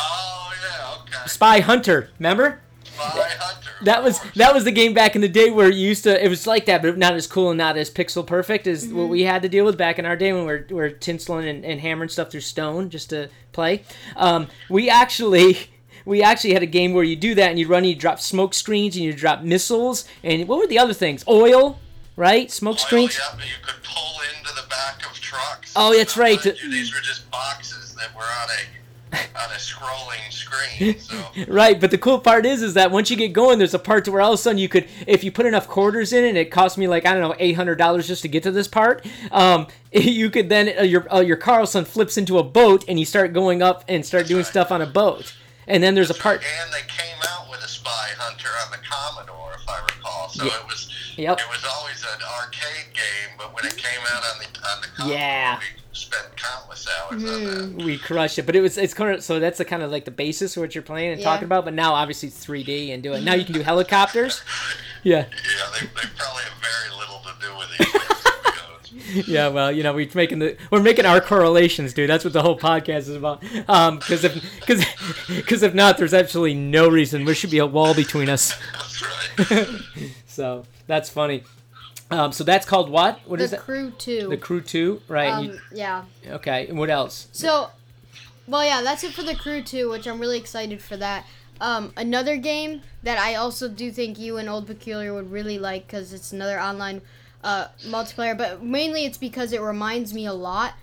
[0.00, 1.26] Oh yeah, okay.
[1.28, 2.10] spy hunter.
[2.20, 2.60] Remember?
[3.00, 3.70] Spy Hunter.
[3.80, 6.24] of That was that was the game back in the day where you used to.
[6.24, 9.08] It was like that, but not as cool and not as pixel perfect as what
[9.08, 11.48] we had to deal with back in our day when we were, we were tinseling
[11.48, 13.84] and, and hammering stuff through stone just to play.
[14.16, 15.58] Um, we actually.
[16.06, 18.20] We actually had a game where you do that and you run, and you drop
[18.20, 21.22] smoke screens and you drop missiles and what were the other things?
[21.28, 21.78] Oil,
[22.16, 22.50] right?
[22.50, 23.18] Smoke Oil, screens.
[23.18, 25.74] yeah, but you could pull into the back of trucks.
[25.76, 26.42] Oh, that's right.
[26.42, 28.79] mind These were just boxes that were on a
[29.12, 30.98] on a scrolling screen.
[30.98, 31.16] So
[31.48, 34.04] Right, but the cool part is, is that once you get going, there's a part
[34.04, 36.36] to where all of a sudden you could, if you put enough quarters in, and
[36.38, 38.68] it cost me like I don't know, eight hundred dollars just to get to this
[38.68, 39.04] part.
[39.32, 43.04] Um, you could then uh, your uh, your Carlson flips into a boat, and you
[43.04, 45.34] start going up and start doing stuff on a boat.
[45.66, 46.42] And then there's a part.
[46.42, 50.28] and they came out with a Spy Hunter on the Commodore, if I recall.
[50.28, 50.56] So Yeah.
[50.58, 51.38] it was Yep.
[51.38, 54.86] it was always an arcade game, but when it came out on the on the
[54.88, 55.58] Commodore, Yeah.
[55.58, 57.84] we spent countless hours on that.
[57.84, 60.04] We crushed it, but it was it's kind of so that's the kind of like
[60.04, 61.26] the basis of what you're playing and Yeah.
[61.26, 61.64] talking about.
[61.64, 63.22] But now obviously it's 3D and do it.
[63.22, 64.42] Now you can do helicopters.
[65.02, 65.20] Yeah.
[65.20, 65.24] Yeah,
[65.80, 68.22] they, they probably have very little to do with these things.
[68.22, 69.28] to be honest.
[69.28, 72.10] Yeah, well, you know, we're making the we're making our correlations, dude.
[72.10, 73.42] That's what the whole podcast is about.
[73.66, 74.84] Um, because if because
[75.28, 78.52] because if not, there's absolutely no reason there should be a wall between us.
[78.72, 79.80] That's right.
[80.26, 81.44] So that's funny.
[82.10, 83.20] Um, so that's called what?
[83.26, 83.60] What the is that?
[83.60, 84.28] Crew 2.
[84.30, 85.32] The Crew Two, right?
[85.32, 86.04] um, You- yeah.
[86.26, 87.28] okay, and what else?
[87.32, 87.70] So,
[88.48, 91.24] well, yeah, that's it for the crew Two, which I'm really excited for that.
[91.60, 95.86] Um, another game that I also do think you and Old Peculiar would really like
[95.86, 97.02] because it's another online
[97.44, 100.74] uh, multiplayer, but mainly it's because it reminds me a lot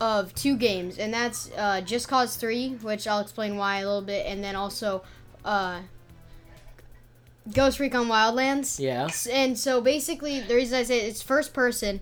[0.00, 4.02] of two games, and that's uh, Just Cause 3, which I'll explain why a little
[4.02, 5.02] bit, and then also
[5.44, 5.80] uh,
[7.52, 8.78] Ghost Recon Wildlands.
[8.80, 9.08] Yeah.
[9.30, 12.00] And so basically, the reason I say it's first person,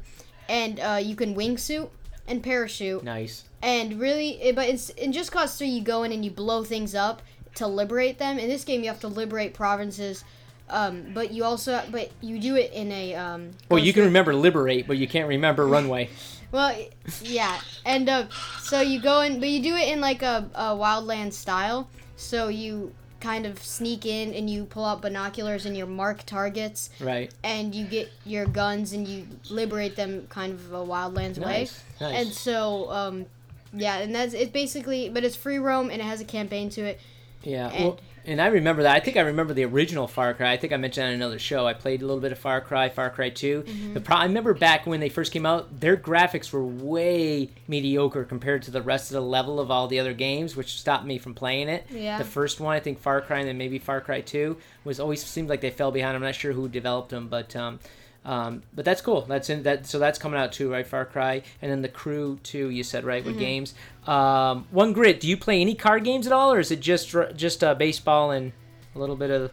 [0.49, 1.89] and uh, you can wingsuit
[2.29, 3.03] and parachute.
[3.03, 3.45] Nice.
[3.63, 6.65] And really, it, but it's, in Just Cause 3, you go in and you blow
[6.65, 7.23] things up
[7.57, 8.39] to liberate them.
[8.39, 10.25] In this game, you have to liberate provinces,
[10.69, 13.15] um, but you also, but you do it in a.
[13.15, 16.09] Um, Well, you can remember liberate, but you can't remember runway.
[16.53, 16.77] Well,
[17.23, 18.27] yeah, and uh,
[18.61, 21.89] so you go in, but you do it in like a, a wildland style.
[22.17, 26.91] So you kind of sneak in and you pull out binoculars and you mark targets,
[27.01, 27.33] Right.
[27.45, 31.61] and you get your guns and you liberate them kind of a wildlands way.
[31.61, 31.83] Nice.
[32.01, 32.15] Nice.
[32.27, 33.27] And so, um,
[33.73, 36.83] yeah, and that's it's basically, but it's free roam and it has a campaign to
[36.83, 37.01] it.
[37.45, 38.95] Yeah, And- well, and I remember that.
[38.95, 40.53] I think I remember the original Far Cry.
[40.53, 41.67] I think I mentioned on another show.
[41.67, 43.63] I played a little bit of Far Cry, Far Cry 2.
[43.63, 43.95] Mm-hmm.
[43.95, 48.25] The pro- I remember back when they first came out, their graphics were way mediocre
[48.25, 51.19] compared to the rest of the level of all the other games, which stopped me
[51.19, 51.87] from playing it.
[51.91, 52.19] Yeah.
[52.19, 55.25] The first one, I think Far Cry, and then maybe Far Cry 2, was always
[55.25, 56.15] seemed like they fell behind.
[56.15, 57.81] I'm not sure who developed them, but um,
[58.25, 59.23] um, but that's cool.
[59.23, 59.87] That's in that.
[59.87, 60.87] So that's coming out too, right?
[60.87, 62.69] Far Cry, and then the Crew too.
[62.71, 63.33] You said right Mm-hmm.
[63.33, 63.75] with games.
[64.07, 65.21] Um, One Grit.
[65.21, 68.31] Do you play any card games at all, or is it just just uh, baseball
[68.31, 68.53] and
[68.95, 69.51] a little bit of?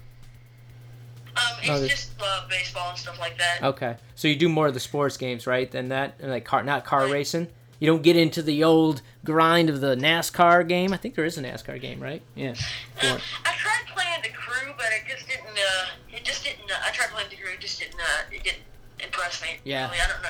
[1.38, 3.60] Um, it's Oh, just uh, baseball and stuff like that.
[3.64, 5.70] Okay, so you do more of the sports games, right?
[5.70, 7.48] Than that, and like car, not car racing.
[7.80, 10.92] You don't get into the old grind of the NASCAR game.
[10.92, 12.22] I think there is a NASCAR game, right?
[12.36, 12.56] Yeah.
[13.02, 15.48] Uh, I tried playing the crew, but it just didn't.
[15.48, 15.86] Uh,
[16.20, 16.70] it just didn't.
[16.70, 17.96] Uh, I tried playing the crew, it just didn't.
[18.00, 18.64] Uh, it didn't
[19.00, 19.60] impress me.
[19.64, 19.88] Yeah.
[19.88, 20.00] Really.
[20.02, 20.30] I don't know.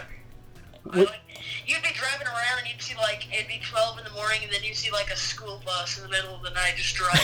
[0.93, 1.21] I like-
[1.69, 4.51] you'd be driving around and you'd see like it'd be twelve in the morning, and
[4.51, 7.19] then you'd see like a school bus in the middle of the night just driving.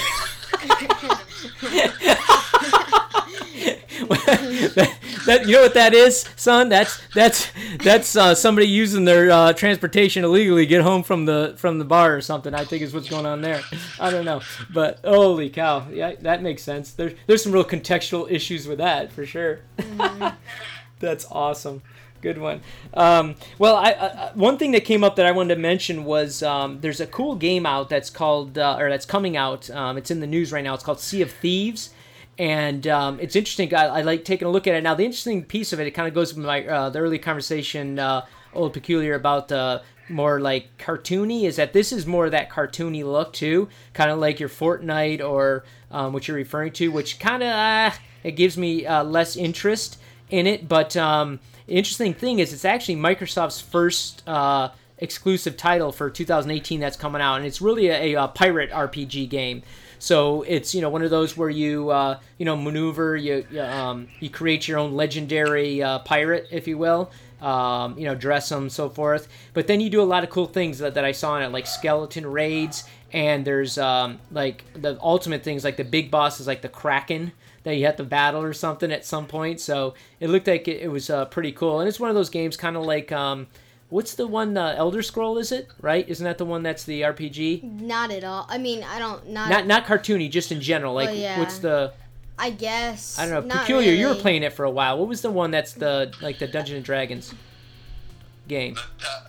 [4.05, 6.69] that, that- you know what that is, son?
[6.69, 7.51] That's that's
[7.83, 11.85] that's uh, somebody using their uh, transportation illegally to get home from the from the
[11.85, 12.53] bar or something.
[12.53, 13.61] I think is what's going on there.
[13.99, 14.41] I don't know,
[14.73, 16.91] but holy cow, yeah, that makes sense.
[16.91, 19.61] There's there's some real contextual issues with that for sure.
[20.99, 21.81] That's awesome.
[22.25, 22.61] Good one.
[22.95, 26.41] Um, well, I, I one thing that came up that I wanted to mention was
[26.41, 29.69] um, there's a cool game out that's called uh, or that's coming out.
[29.69, 30.73] Um, it's in the news right now.
[30.73, 31.91] It's called Sea of Thieves,
[32.39, 33.71] and um, it's interesting.
[33.75, 34.95] I, I like taking a look at it now.
[34.95, 37.99] The interesting piece of it, it kind of goes with my uh, the early conversation,
[37.99, 41.43] uh, old peculiar about the more like cartoony.
[41.43, 45.23] Is that this is more of that cartoony look too, kind of like your Fortnite
[45.23, 47.91] or um, what you're referring to, which kind of uh,
[48.23, 49.99] it gives me uh, less interest
[50.31, 50.67] in it.
[50.67, 56.97] But um, interesting thing is, it's actually Microsoft's first uh, exclusive title for 2018 that's
[56.97, 59.63] coming out, and it's really a, a, pirate RPG game.
[59.99, 63.61] So it's you know one of those where you uh, you know maneuver, you you,
[63.61, 67.11] um, you create your own legendary uh, pirate, if you will.
[67.41, 69.27] Um, you know, dress them, so forth.
[69.53, 71.49] But then you do a lot of cool things that, that I saw in it,
[71.49, 76.47] like skeleton raids, and there's um, like the ultimate things, like the big boss is
[76.47, 77.33] like the Kraken
[77.65, 79.59] that you have to battle or something at some point.
[79.59, 82.29] So it looked like it, it was uh, pretty cool, and it's one of those
[82.29, 83.47] games, kind of like um,
[83.89, 85.37] what's the one uh, Elder Scroll?
[85.37, 86.07] Is it right?
[86.07, 87.63] Isn't that the one that's the RPG?
[87.63, 88.45] Not at all.
[88.47, 89.49] I mean, I don't not.
[89.49, 90.93] Not not cartoony, just in general.
[90.93, 91.39] Like Well, yeah.
[91.39, 91.91] what's the
[92.37, 93.17] I guess.
[93.17, 93.55] I don't know.
[93.55, 93.93] Not Peculiar.
[93.93, 94.97] You were playing it for a while.
[94.99, 97.33] What was the one that's the like the Dungeon and Dragons
[98.47, 98.77] game?
[99.03, 99.21] Uh,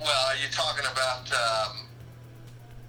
[0.00, 1.32] well, are you talking about?
[1.32, 1.76] Um,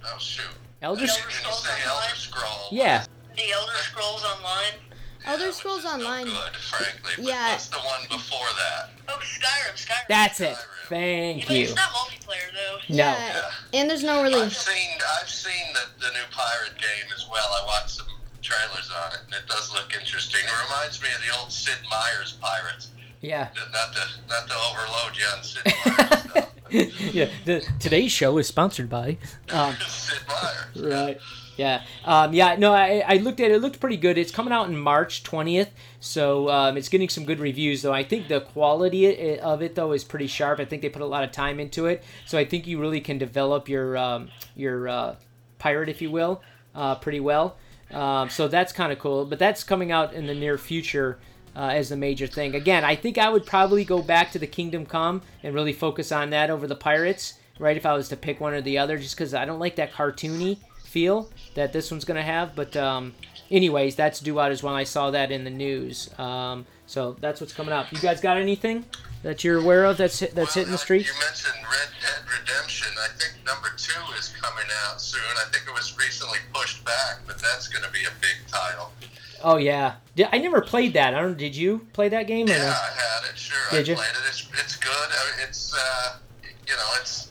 [0.04, 0.44] oh shoot!
[0.82, 1.00] Elder.
[1.00, 1.66] Elder S- When you Scrolls?
[1.86, 3.04] Elder Scroll, Yeah.
[3.36, 4.80] The Elder Scrolls Online.
[5.26, 6.24] Elder Scrolls Online.
[6.26, 7.24] good, frankly.
[7.26, 7.50] Yeah.
[7.52, 8.90] What's the one before that?
[9.08, 9.74] Oh, Skyrim.
[9.74, 10.08] Skyrim.
[10.08, 10.50] That's it.
[10.50, 11.62] Yeah, Thank but you.
[11.64, 12.94] it's not multiplayer though.
[12.94, 12.96] No.
[13.04, 14.40] Yeah, and there's no really.
[14.42, 17.44] I've seen I've seen the, the new pirate game as well.
[17.44, 18.06] I watched some
[18.40, 20.40] trailers on it, and it does look interesting.
[20.44, 22.90] It reminds me of the old Sid Meier's Pirates.
[23.20, 23.48] Yeah.
[23.72, 25.64] Not to not to overload you on Sid
[26.70, 27.14] Meier's stuff.
[27.14, 27.28] yeah.
[27.44, 29.18] The, today's show is sponsored by.
[29.50, 30.88] Um, Sid Meier.
[30.88, 31.18] right.
[31.56, 31.82] Yeah.
[32.04, 32.56] Um, yeah.
[32.56, 33.54] No, I, I looked at it.
[33.54, 34.18] It looked pretty good.
[34.18, 37.82] It's coming out in March 20th, so um, it's getting some good reviews.
[37.82, 40.60] Though I think the quality of it though is pretty sharp.
[40.60, 43.00] I think they put a lot of time into it, so I think you really
[43.00, 45.16] can develop your um, your uh,
[45.58, 46.42] pirate, if you will,
[46.74, 47.56] uh, pretty well.
[47.90, 49.24] Um, so that's kind of cool.
[49.24, 51.18] But that's coming out in the near future.
[51.54, 52.54] Uh, as the major thing.
[52.54, 56.12] Again, I think I would probably go back to the Kingdom Come and really focus
[56.12, 57.78] on that over the Pirates, right?
[57.78, 59.94] If I was to pick one or the other, just because I don't like that
[59.94, 60.58] cartoony
[60.96, 62.56] feel that this one's going to have.
[62.56, 63.12] But, um,
[63.50, 64.74] anyways, that's due out as well.
[64.74, 66.08] I saw that in the news.
[66.18, 67.92] Um, so that's what's coming up.
[67.92, 68.86] You guys got anything
[69.22, 71.08] that you're aware of that's hit, that's hitting the Well, streets?
[71.08, 72.88] You mentioned Red Dead Redemption.
[72.98, 75.20] I think number two is coming out soon.
[75.36, 78.90] I think it was recently pushed back, but that's going to be a big title.
[79.44, 79.96] Oh yeah,
[80.32, 81.12] I never played that.
[81.14, 81.36] I don't.
[81.36, 82.46] Did you play that game?
[82.46, 82.68] Or Yeah, no?
[82.72, 83.36] I had it.
[83.36, 83.96] Sure, Did I you?
[83.96, 84.24] played it.
[84.32, 85.08] It's it's good.
[85.46, 86.16] It's uh,
[86.66, 87.28] you know, it's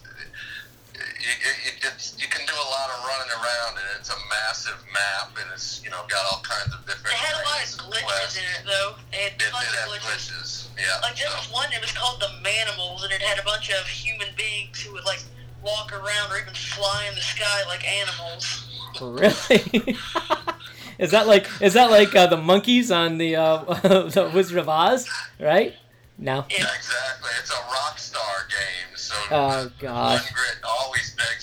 [0.94, 1.34] you,
[1.66, 5.38] you, it's you can do a lot of running around, and it's a massive map,
[5.38, 7.14] and it's you know got all kinds of different.
[7.14, 8.98] It had a lot of things glitches in it though.
[9.14, 10.34] It had It did tons have of glitches.
[10.34, 10.50] glitches.
[10.82, 10.98] Yeah.
[11.06, 11.70] Like there so- was one.
[11.72, 15.06] It was called the Manimals, and it had a bunch of human beings who would
[15.06, 15.22] like
[15.62, 18.66] walk around or even fly in the sky like animals.
[19.02, 19.98] Really?
[20.98, 24.70] is that like is that like uh, the monkeys on the uh, the Wizard of
[24.70, 25.06] Oz?
[25.38, 25.74] Right?
[26.18, 26.46] No.
[26.50, 26.64] Yeah.
[26.74, 27.30] Exactly.
[27.42, 28.96] It's a Rockstar game.
[28.96, 30.22] So oh, gosh.
[30.24, 31.35] One Grit always begs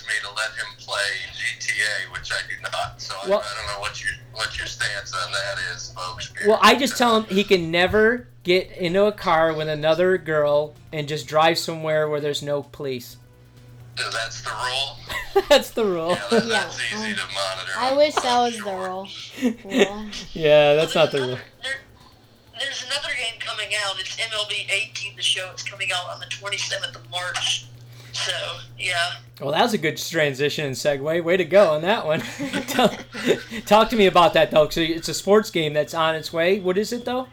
[2.22, 3.00] which I do not.
[3.02, 6.32] So Well- I, don't know what your what your stance on that is, folks.
[6.46, 10.74] Well, I just tell him he can never get into a car with another girl
[10.92, 13.16] and just drive somewhere where there's no police.
[13.96, 15.44] That's the rule.
[15.48, 16.10] That's the rule.
[16.10, 17.72] Yeah, that, Yeah, that's easy to monitor.
[17.76, 19.08] I wish that was the rule.
[19.64, 20.06] Rule.
[20.32, 21.38] Yeah, that's Well, not the there's rule.
[21.62, 21.72] There,
[22.58, 23.98] there's another game coming out.
[24.00, 25.16] It's MLB 18.
[25.16, 27.66] The show is coming out on the 27th of March.
[28.12, 28.32] So
[28.78, 31.22] yeah, Well, that was a good transition and segue.
[31.24, 32.20] Way to go on that one.
[33.66, 34.68] Talk to me about that though.
[34.68, 36.60] So it's a sports game that's on its way.
[36.60, 37.28] What is it though?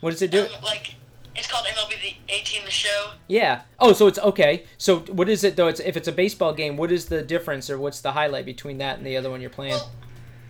[0.00, 0.42] What does it do?
[0.42, 0.94] um, like
[1.36, 2.64] it's called MLB the 18.
[2.64, 3.10] The show.
[3.28, 3.62] Yeah.
[3.78, 4.64] Oh, so it's okay.
[4.76, 5.68] So what is it though?
[5.68, 6.76] It's if it's a baseball game.
[6.76, 9.50] What is the difference or what's the highlight between that and the other one you're
[9.50, 9.72] playing?
[9.74, 9.92] Well,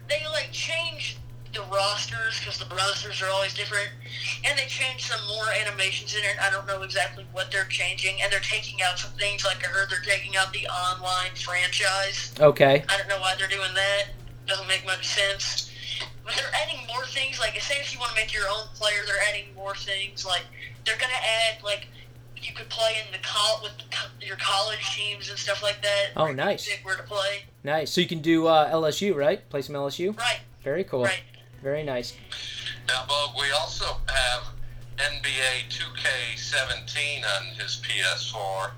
[0.08, 1.18] they like change
[1.52, 3.90] the rosters because the rosters are always different,
[4.44, 6.36] and they changed some more animations in it.
[6.40, 9.44] I don't know exactly what they're changing, and they're taking out some things.
[9.44, 12.32] Like I heard they're taking out the online franchise.
[12.40, 12.84] Okay.
[12.88, 14.04] I don't know why they're doing that.
[14.46, 15.70] Doesn't make much sense.
[16.24, 17.40] But they're adding more things.
[17.40, 20.24] Like, say if you want to make your own player, they're adding more things.
[20.24, 20.42] Like,
[20.84, 21.88] they're gonna add like
[22.42, 26.10] you could play in the col with co- your college teams and stuff like that.
[26.16, 26.68] Oh, nice.
[26.68, 27.44] pick Where to play?
[27.62, 27.90] Nice.
[27.92, 29.48] So you can do uh, LSU, right?
[29.48, 30.16] Play some LSU.
[30.18, 30.40] Right.
[30.64, 31.04] Very cool.
[31.04, 31.22] Right.
[31.62, 32.14] Very nice.
[32.88, 34.42] Now, Bogue, we also have
[34.98, 38.72] NBA 2K17 on his PS4,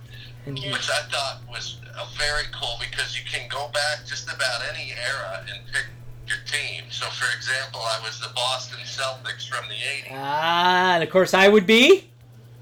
[0.46, 0.72] And- Yeah.
[0.72, 4.92] which I thought was uh, very cool because you can go back just about any
[4.92, 5.86] era and pick
[6.26, 6.84] your team.
[6.90, 10.08] So, for example, I was the Boston Celtics from the 80s.
[10.12, 12.10] Ah, and of course I would be.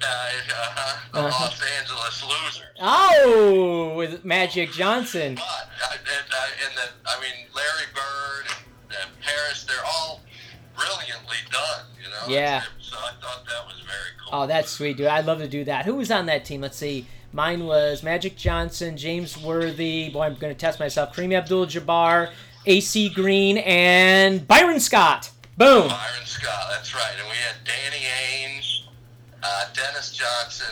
[0.00, 1.44] Uh, uh-huh, the Uh-huh.
[1.44, 2.66] Los Angeles Losers.
[2.81, 5.35] Oh, with Magic Johnson.
[5.37, 10.20] But I, and, I, and the, I mean, Larry Bird and, and Parish, they're all
[10.76, 12.12] brilliantly done, you know?
[12.28, 12.62] Yeah.
[12.80, 13.96] So I thought that was very
[14.30, 14.40] cool.
[14.42, 15.06] Oh, that's sweet, dude.
[15.06, 15.85] I'd love to do that.
[15.85, 16.61] Who was on that team?
[16.61, 17.06] Let's see.
[17.32, 20.11] Mine was Magic Johnson, James Worthy.
[20.11, 21.14] Boy, I'm going to test myself.
[21.16, 22.30] Kareem Abdul-Jabbar,
[22.66, 25.30] AC Green, and Byron Scott.
[25.56, 25.88] Boom.
[25.88, 27.12] Byron Scott, that's right.
[27.18, 28.04] And we had Danny
[28.58, 28.82] Ainge,
[29.42, 30.66] uh, Dennis Johnson,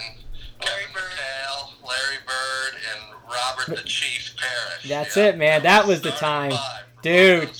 [0.65, 1.03] Larry Kevin Bird.
[1.03, 4.89] McHale, Larry Bird, and Robert the Chief Parish.
[4.89, 5.25] That's Yeah.
[5.29, 5.63] it, man.
[5.63, 6.51] That was the time.
[6.51, 7.51] five for Dude.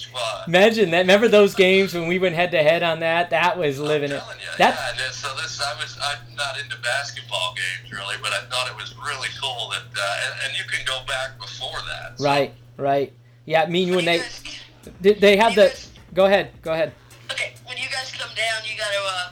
[0.47, 1.01] Imagine that.
[1.01, 3.31] Remember those games when we went head to head on that?
[3.31, 4.15] That was living it.
[4.15, 8.33] you, That yeah, then- so this, I was, I'm not into basketball games really, but
[8.33, 11.79] I thought it was really cool that, uh, and, and you can go back before
[11.89, 12.19] that.
[12.19, 13.13] So right, right.
[13.47, 15.69] Yeah, I mean when you they guys- they have the.
[15.69, 16.93] guys- Go ahead, go ahead.
[17.31, 19.31] Okay, when you guys come down, you gotta, uh,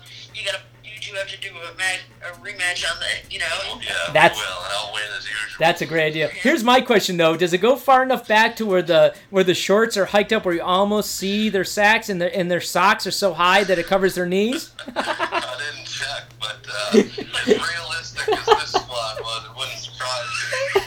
[1.09, 3.47] you gotta, you two have to do a, match, a rematch on the, you know.
[3.81, 5.57] Yeah, That's- we and I'll win as usual.
[5.59, 6.29] That's a great idea.
[6.29, 9.55] Here's my question though: Does it go far enough back to where the where the
[9.55, 13.07] shorts are hiked up, where you almost see their sacks and their and their socks
[13.07, 14.71] are so high that it covers their knees?
[14.97, 20.83] I didn't check, but uh, as realistic as this squad was, it wouldn't surprise me.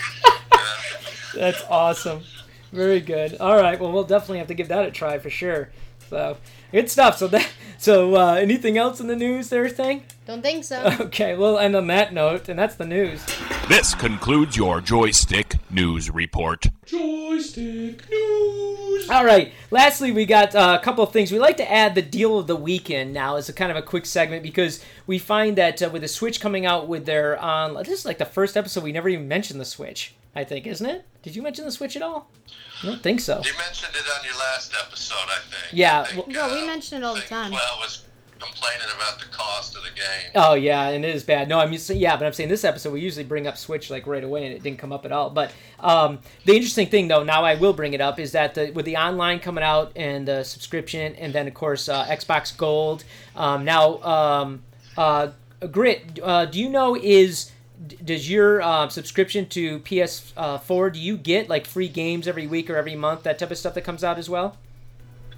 [0.54, 1.52] Yeah.
[1.52, 2.22] That's awesome.
[2.72, 3.38] Very good.
[3.40, 3.78] All right.
[3.80, 5.70] Well, we'll definitely have to give that a try for sure.
[6.12, 6.36] So
[6.74, 7.18] good stuff.
[7.18, 7.48] So that.
[7.78, 10.04] So uh, anything else in the news there, thing?
[10.28, 10.98] Don't think so.
[11.00, 13.26] Okay, we'll end on that note, and that's the news.
[13.70, 16.68] This concludes your joystick news report.
[16.86, 19.10] Joystick news.
[19.10, 19.54] All right.
[19.72, 21.32] Lastly, we got uh, a couple of things.
[21.32, 23.82] We like to add the deal of the weekend now as a kind of a
[23.82, 27.74] quick segment because we find that uh, with the Switch coming out with their on,
[27.76, 30.14] this is like the first episode we never even mentioned the Switch.
[30.36, 31.06] I think, isn't it?
[31.24, 32.30] Did you mention the Switch at all?
[32.84, 33.42] I don't think so.
[33.44, 35.74] You mentioned it on your last episode, I think.
[35.74, 37.52] Yeah, I think, well- No, we uh, mention it all the time.
[37.52, 38.06] Well, was
[38.40, 40.32] complaining about the cost of the game.
[40.36, 41.48] Oh yeah, and it is bad.
[41.48, 44.08] No, I'm used yeah, but I'm saying this episode we usually bring up Switch like
[44.08, 45.30] right away, and it didn't come up at all.
[45.30, 48.72] But um, the interesting thing though, now I will bring it up, is that the,
[48.72, 53.04] with the online coming out and the subscription, and then of course uh, Xbox Gold.
[53.36, 54.64] Um, now, um,
[54.98, 55.28] uh,
[55.70, 57.52] Grit, uh, do you know is
[57.88, 62.70] d- does your uh, subscription to PS4 do you get like free games every week
[62.70, 64.58] or every month that type of stuff that comes out as well?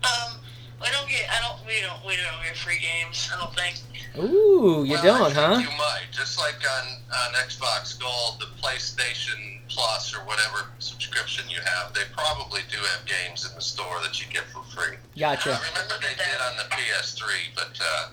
[0.03, 0.37] Um,
[0.81, 3.29] we don't get, I don't, we don't, we don't get free games.
[3.33, 3.79] I don't think.
[4.17, 5.59] Ooh, you well, don't, I huh?
[5.59, 6.11] You might.
[6.11, 12.03] Just like on, on Xbox Gold, the PlayStation Plus or whatever subscription you have, they
[12.11, 14.97] probably do have games in the store that you get for free.
[15.17, 15.51] Gotcha.
[15.51, 17.23] I remember they did on the PS3,
[17.55, 18.09] but uh,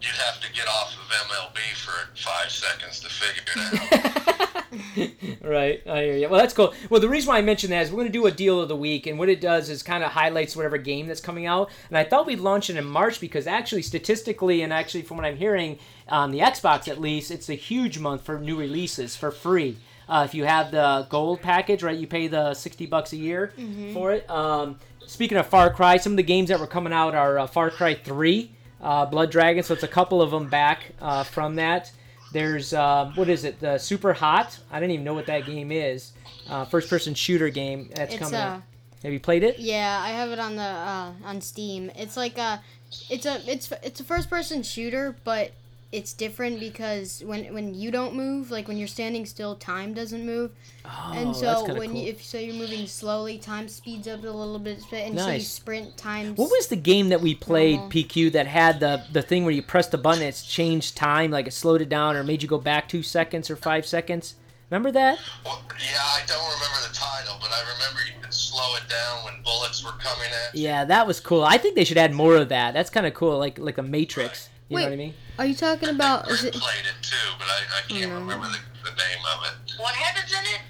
[0.00, 5.42] you'd have to get off of MLB for five seconds to figure it out.
[5.42, 6.28] right, I hear you.
[6.28, 6.74] Well, that's cool.
[6.90, 8.68] Well, the reason why I mentioned that is we're going to do a deal of
[8.68, 11.70] the week, and what it does is kind of highlights whatever game that's coming out.
[11.88, 15.26] And I thought we'd launch it in March because actually, statistically, and actually from what
[15.26, 19.30] I'm hearing on the Xbox at least, it's a huge month for new releases for
[19.30, 19.78] free.
[20.08, 23.52] Uh, if you have the gold package, right, you pay the 60 bucks a year
[23.92, 24.28] for it.
[24.30, 27.46] Um, speaking of Far Cry, some of the games that were coming out are uh,
[27.46, 31.56] Far Cry 3, uh, Blood Dragon, so it's a couple of them back uh, from
[31.56, 31.90] that.
[32.32, 33.58] There's uh, what is it?
[33.60, 34.58] The Super Hot.
[34.70, 36.12] I don't even know what that game is.
[36.48, 38.62] Uh, first person shooter game that's It's coming uh, out.
[39.02, 39.58] Have you played it?
[39.58, 41.90] yeah, I have it on the uh, on Steam.
[41.96, 42.60] It's like a,
[43.08, 45.52] it's a it's it's a first person shooter, but
[45.90, 50.24] it's different because when when you don't move, like when you're standing still, time doesn't
[50.26, 50.50] move,
[50.84, 52.00] Oh, and that's so kinda when cool.
[52.02, 55.40] you if so you're moving slowly, time speeds up a little bit, and so you
[55.40, 56.36] sprint times.
[56.36, 57.90] What was the game that we played, Normal.
[57.90, 61.46] PQ, that had the the thing where you pressed the button, it's changed time, like
[61.46, 64.34] it slowed it down or made you go back two seconds or five seconds?
[64.70, 65.18] Remember that?
[65.46, 69.24] Well, yeah, I don't remember the title, but I remember you could slow it down
[69.24, 70.64] when bullets were coming at you.
[70.64, 71.42] Yeah, that was cool.
[71.42, 72.74] I think they should add more of that.
[72.74, 74.50] That's kind of cool, like like a Matrix.
[74.68, 74.82] You Wait.
[74.82, 75.14] know what I mean?
[75.38, 76.30] Are you talking about?
[76.30, 76.54] Is I it?
[76.54, 78.18] played it too, but I, I can't no.
[78.18, 78.58] remember the,
[78.90, 79.72] the name of it.
[79.80, 80.60] What happens in it?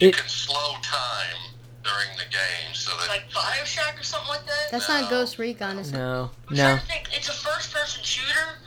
[0.00, 4.44] You It- can slow time during the game so that Like Bioshock or something like
[4.46, 4.68] that?
[4.70, 5.96] That's not Ghost Recon, is it?
[5.96, 6.62] No, I'm no.
[6.64, 7.08] trying to think.
[7.16, 8.58] It's a first-person shooter.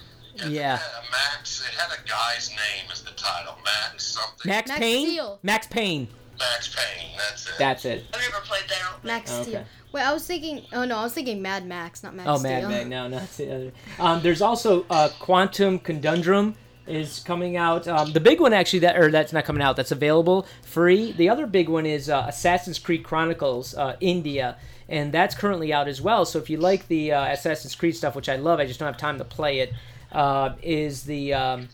[0.49, 0.75] Yeah.
[0.75, 1.61] It had a Max.
[1.61, 3.55] It had a guy's name as the title.
[3.63, 4.49] Max something.
[4.49, 5.07] Max, Max Payne.
[5.07, 5.39] Steel.
[5.43, 6.07] Max Payne.
[6.39, 7.09] Max Payne.
[7.17, 7.53] That's it.
[7.59, 8.05] That's it.
[8.13, 9.03] I've never played that.
[9.03, 9.63] Max Okay.
[9.91, 10.61] Wait, I was thinking.
[10.73, 12.49] Oh no, I was thinking Mad Max, not Max Oh, Steel.
[12.49, 12.85] Mad Max.
[12.89, 13.71] No, no, that's the other.
[13.99, 16.55] Um, there's also uh, Quantum Conundrum
[16.87, 17.87] is coming out.
[17.87, 19.75] Um, the big one actually that or that's not coming out.
[19.75, 21.11] That's available free.
[21.11, 24.57] The other big one is uh, Assassin's Creed Chronicles uh, India,
[24.89, 26.25] and that's currently out as well.
[26.25, 28.87] So if you like the uh, Assassin's Creed stuff, which I love, I just don't
[28.87, 29.73] have time to play it.
[30.11, 31.69] Uh, is the um,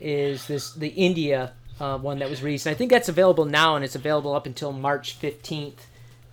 [0.00, 2.68] is this the India uh, one that was released?
[2.68, 5.86] I think that's available now, and it's available up until March fifteenth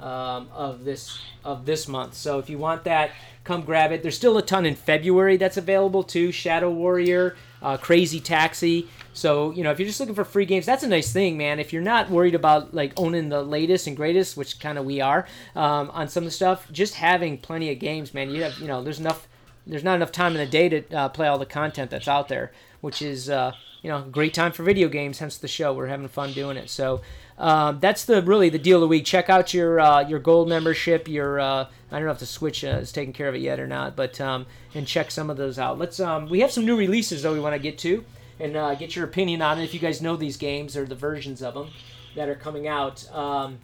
[0.06, 2.13] um, of this of this month.
[2.13, 3.12] So if you want that,
[3.44, 4.04] come grab it.
[4.04, 6.32] There's still a ton in February that's available too.
[6.32, 8.88] Shadow Warrior, uh, Crazy Taxi.
[9.13, 11.60] So you know if you're just looking for free games, that's a nice thing, man.
[11.60, 15.02] If you're not worried about like owning the latest and greatest, which kind of we
[15.02, 18.30] are um, on some of the stuff, just having plenty of games, man.
[18.30, 19.28] You have you know there's enough.
[19.68, 22.28] There's not enough time in the day to uh, play all the content that's out
[22.28, 25.18] there, which is uh, you know great time for video games.
[25.18, 25.74] Hence the show.
[25.74, 26.70] We're having fun doing it.
[26.70, 27.02] So
[27.38, 29.06] um, that's the really the deal of the week.
[29.06, 31.08] Check out your uh, your gold membership.
[31.08, 33.60] Your uh, I don't know if the Switch uh, is taking care of it yet
[33.60, 35.78] or not, but um, and check some of those out.
[35.78, 38.06] Let's um, we have some new releases though we want to get to
[38.39, 40.95] and uh, get your opinion on it if you guys know these games or the
[40.95, 41.69] versions of them
[42.15, 43.10] that are coming out.
[43.13, 43.60] Um,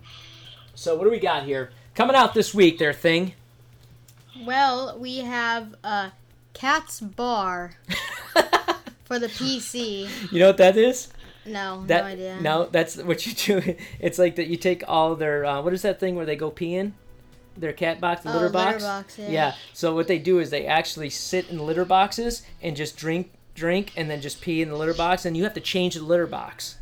[0.75, 2.77] so what do we got here coming out this week?
[2.77, 3.33] Their thing.
[4.45, 6.09] Well, we have uh,
[6.53, 7.75] Cat's Bar
[9.05, 10.09] for the PC.
[10.31, 11.09] You know what that is?
[11.45, 12.41] No, That no idea.
[12.41, 13.75] no, that's what you do.
[13.99, 14.47] It's like that.
[14.47, 16.93] You take all their uh, what is that thing where they go pee in?
[17.57, 18.83] Their cat box, the Oh, litter litter box.
[18.83, 19.55] box, yeah.
[19.73, 23.91] So what they do is they actually sit in litter boxes and just drink, drink,
[23.97, 26.27] and then just pee in the litter box, and you have to change the litter
[26.27, 26.77] box.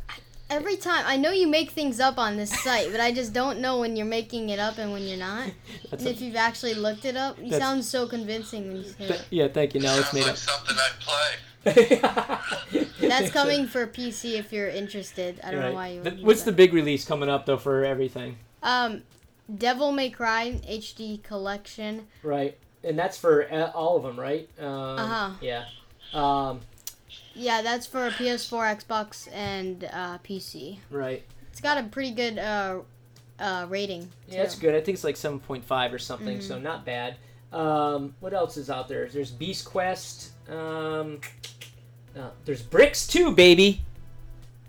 [0.48, 3.60] Every time, I know you make things up on this site, but I just don't
[3.60, 5.48] know when you're making it up and when you're not.
[5.92, 8.82] And a- if you've actually looked it up, you That's- sound so convincing when you
[8.84, 9.26] say Th- it.
[9.30, 9.80] yeah, thank you.
[9.80, 10.36] No, it's Sounds made like up.
[10.38, 11.30] something I'd play.
[11.64, 15.40] That's coming for PC if you're interested.
[15.44, 16.02] I don't know why you.
[16.02, 18.36] Th- would What's use the big release coming up though for everything?
[18.62, 19.02] Um,
[19.58, 22.06] Devil May Cry HD collection.
[22.22, 24.48] Right, and that's for uh, all of them, right?
[24.60, 24.66] Um,
[24.98, 25.30] Uh-huh.
[25.40, 25.64] Yeah.
[26.12, 26.60] Um,
[27.34, 30.78] Yeah, that's for PS4, Xbox, and uh, PC.
[30.90, 31.22] right.
[31.50, 32.80] It's got a pretty good uh,
[33.40, 34.08] uh, rating.
[34.28, 34.74] Yeah, that's good.
[34.74, 36.62] I think it's like 7.5 or something, so Mm-hmm.
[36.64, 37.16] not bad.
[37.52, 39.08] Um, what else is out there?
[39.08, 40.30] There's Beast Quest.
[40.50, 41.20] Um,
[42.18, 43.82] uh, there's Bricks too, baby.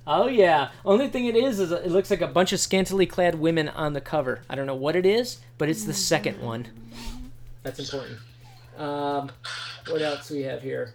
[0.06, 0.70] Oh yeah.
[0.86, 3.94] Only thing it is is it looks like a bunch of scantily clad women on
[3.94, 4.42] the cover.
[4.50, 6.68] I don't know what it is, but it's the second one.
[7.64, 8.18] That's important.
[8.78, 9.32] Um,
[9.90, 10.94] what else we have here?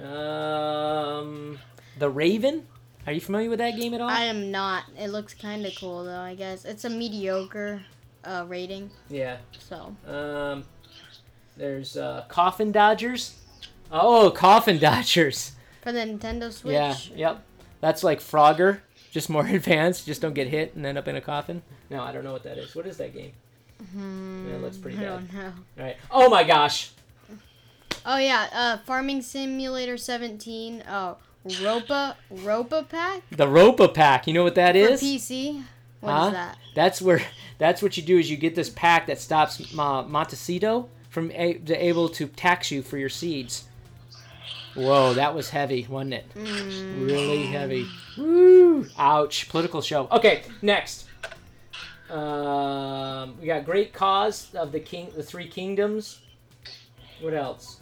[0.00, 1.58] Um,
[1.98, 2.66] the Raven.
[3.06, 4.08] Are you familiar with that game at all?
[4.10, 4.84] I am not.
[4.98, 6.20] It looks kind of cool though.
[6.20, 7.82] I guess it's a mediocre
[8.24, 8.90] uh, rating.
[9.08, 9.38] yeah.
[9.58, 10.64] So Um,
[11.56, 13.36] there's uh, Coffin Dodgers.
[13.92, 15.52] Oh, Coffin Dodgers.
[15.82, 16.72] for the Nintendo Switch.
[16.74, 17.42] Yeah, yep.
[17.80, 20.06] That's like Frogger, just more advanced.
[20.06, 21.62] Just don't get hit and end up in a coffin.
[21.88, 22.74] No, I don't know what that is.
[22.74, 23.32] What is that game?
[23.96, 25.08] Yeah, it looks pretty I bad.
[25.08, 25.52] don't know.
[25.78, 25.96] All right.
[26.10, 26.90] Oh my gosh.
[28.06, 30.84] Oh yeah, uh, Farming Simulator 17.
[30.88, 34.26] Oh, Ropa Ropa Pack The Ropa Pack.
[34.26, 34.80] You know what that for?
[35.04, 35.64] PC.
[36.00, 36.30] What is Huh?
[36.30, 36.58] that?
[36.74, 37.22] That's where.
[37.58, 38.18] That's what you do.
[38.18, 42.82] Is you get this pack that stops uh, Monsanto from a, able to tax you
[42.82, 43.64] for your seeds.
[44.74, 46.34] Whoa, that was heavy, wasn't it?
[46.34, 47.06] Mm.
[47.06, 47.86] Really heavy.
[48.16, 48.86] Woo!
[48.98, 49.48] Ouch.
[49.48, 50.08] Political show.
[50.12, 51.06] Okay, next.
[52.08, 56.20] Um, we got Great Cause of the King, the Three Kingdoms.
[57.20, 57.80] What else?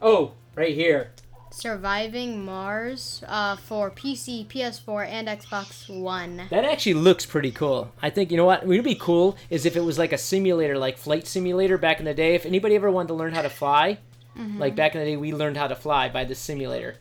[0.00, 1.12] Oh, right here.
[1.50, 6.42] Surviving Mars uh, for PC, PS4, and Xbox One.
[6.50, 7.90] That actually looks pretty cool.
[8.02, 10.78] I think you know what would be cool is if it was like a simulator,
[10.78, 12.34] like flight simulator back in the day.
[12.34, 13.98] If anybody ever wanted to learn how to fly,
[14.38, 16.96] like back in the day, we learned how to fly by the simulator.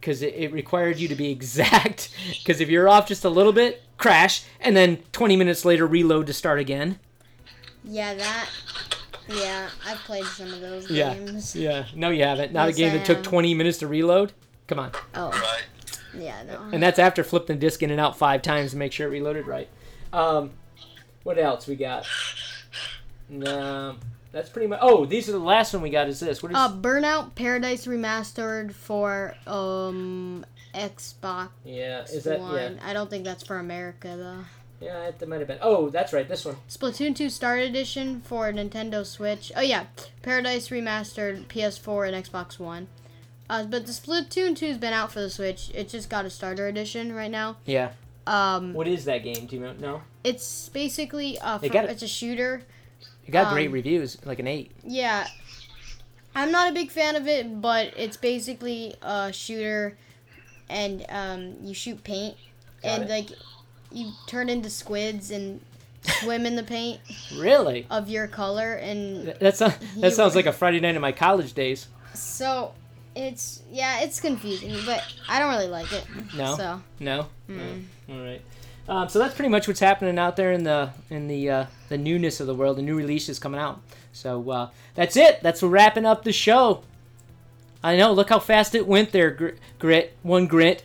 [0.00, 2.10] because it, it required you to be exact.
[2.38, 6.26] Because if you're off just a little bit, crash, and then 20 minutes later reload
[6.28, 6.98] to start again.
[7.82, 8.48] Yeah, that.
[9.28, 11.56] Yeah, I've played some of those Yeah, games.
[11.56, 11.86] yeah.
[11.94, 12.52] No, you haven't.
[12.52, 14.32] Not Yes, a game I that took 20 minutes to reload.
[14.68, 14.92] Come on.
[15.14, 15.66] Oh, Right.
[16.16, 16.68] yeah, no.
[16.72, 19.10] And that's after flipping the disc in and out five times to make sure it
[19.10, 19.68] reloaded right.
[20.12, 20.50] Um,
[21.24, 22.06] what else we got?
[23.28, 23.96] No,
[24.32, 24.78] that's pretty much.
[24.82, 26.08] Oh, these are the last one we got.
[26.08, 26.42] Is this?
[26.42, 26.58] What is?
[26.58, 32.40] Uh, Burnout Paradise Remastered for um Xbox yeah, is that?
[32.40, 32.54] One.
[32.54, 34.84] Yeah, I don't think that's for America though.
[34.86, 35.58] yeah, that might have been.
[35.62, 36.28] Oh, that's right.
[36.28, 36.56] This one.
[36.68, 39.50] Splatoon 2 Start Edition for Nintendo Switch.
[39.56, 39.84] Oh yeah,
[40.22, 42.88] Paradise Remastered PS4 and Xbox One.
[43.48, 45.70] Uh, but the Splatoon 2's been out for the Switch.
[45.72, 47.56] It just got a starter edition right now.
[47.64, 47.92] Yeah.
[48.26, 49.46] Um, What is that game?
[49.46, 50.02] Do you know?
[50.24, 51.90] it's basically uh, They fr- got it.
[51.92, 52.62] it's a shooter.
[53.26, 54.70] It got great Um, reviews, like an eight.
[54.84, 55.26] Yeah,
[56.34, 59.96] I'm not a big fan of it, but it's basically a shooter,
[60.68, 62.36] and um, you shoot paint,
[62.82, 63.10] Got and it.
[63.10, 63.28] like
[63.90, 65.60] you turn into squids and
[66.02, 67.00] swim in the paint
[67.36, 67.86] Really?
[67.90, 69.74] of your color, and That sounds.
[69.96, 71.88] That sounds like a Friday night in my college days.
[72.14, 72.72] so
[73.16, 76.04] it's yeah, it's confusing, but I don't really like it.
[76.36, 76.54] No.
[76.56, 77.26] So No.
[77.48, 77.84] mm.
[78.10, 78.42] All right.
[78.88, 81.98] Um, so that's pretty much what's happening out there in the in the uh, the
[81.98, 82.78] newness of the world.
[82.78, 83.80] The new releases coming out.
[84.12, 85.42] So uh, that's it.
[85.42, 86.82] That's wrapping up the show.
[87.82, 88.12] I know.
[88.12, 90.16] Look how fast it went there, Grit.
[90.22, 90.84] One Grit.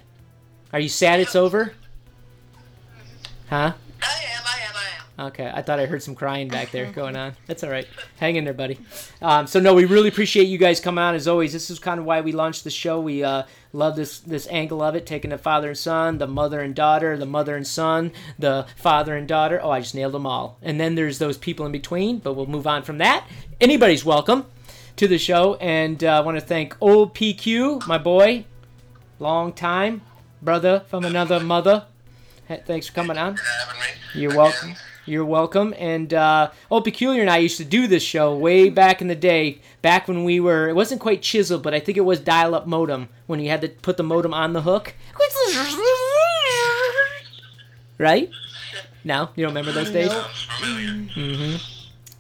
[0.74, 1.74] Are you sad it's over?
[3.50, 3.74] Huh?
[4.02, 5.28] I am, I am, I am.
[5.28, 7.34] Okay, I thought I heard some crying back there going on.
[7.46, 7.88] That's all right.
[8.18, 8.80] Hang in there, buddy.
[9.22, 11.54] Um, so no, we really appreciate you guys coming on as always.
[11.54, 13.00] This is kind of why we launched the show.
[13.00, 16.60] We uh, love this this angle of it, taking the father and son, the mother
[16.60, 19.60] and daughter, the mother and son, the father and daughter.
[19.62, 20.58] Oh, I just nailed them all.
[20.62, 23.28] And then there's those people in between, but we'll move on from that.
[23.60, 24.48] Anybody's welcome
[24.96, 28.46] to the show, and uh, I want to thank old PQ, my boy,
[29.20, 30.02] long time
[30.42, 31.86] brother from another mother.
[32.66, 33.38] Thanks for coming on.
[33.38, 34.22] having me.
[34.22, 34.76] You're welcome.
[35.06, 35.74] You're welcome.
[35.78, 39.16] And uh, Old Peculiar and I used to do this show way back in the
[39.16, 42.54] day, back when we were, it wasn't quite chiseled, but I think it was dial
[42.54, 44.94] up modem, when you had to put the modem on the hook.
[47.98, 48.30] Right?
[49.04, 49.30] No?
[49.36, 50.12] You don't remember those days?
[50.60, 51.60] Familiar.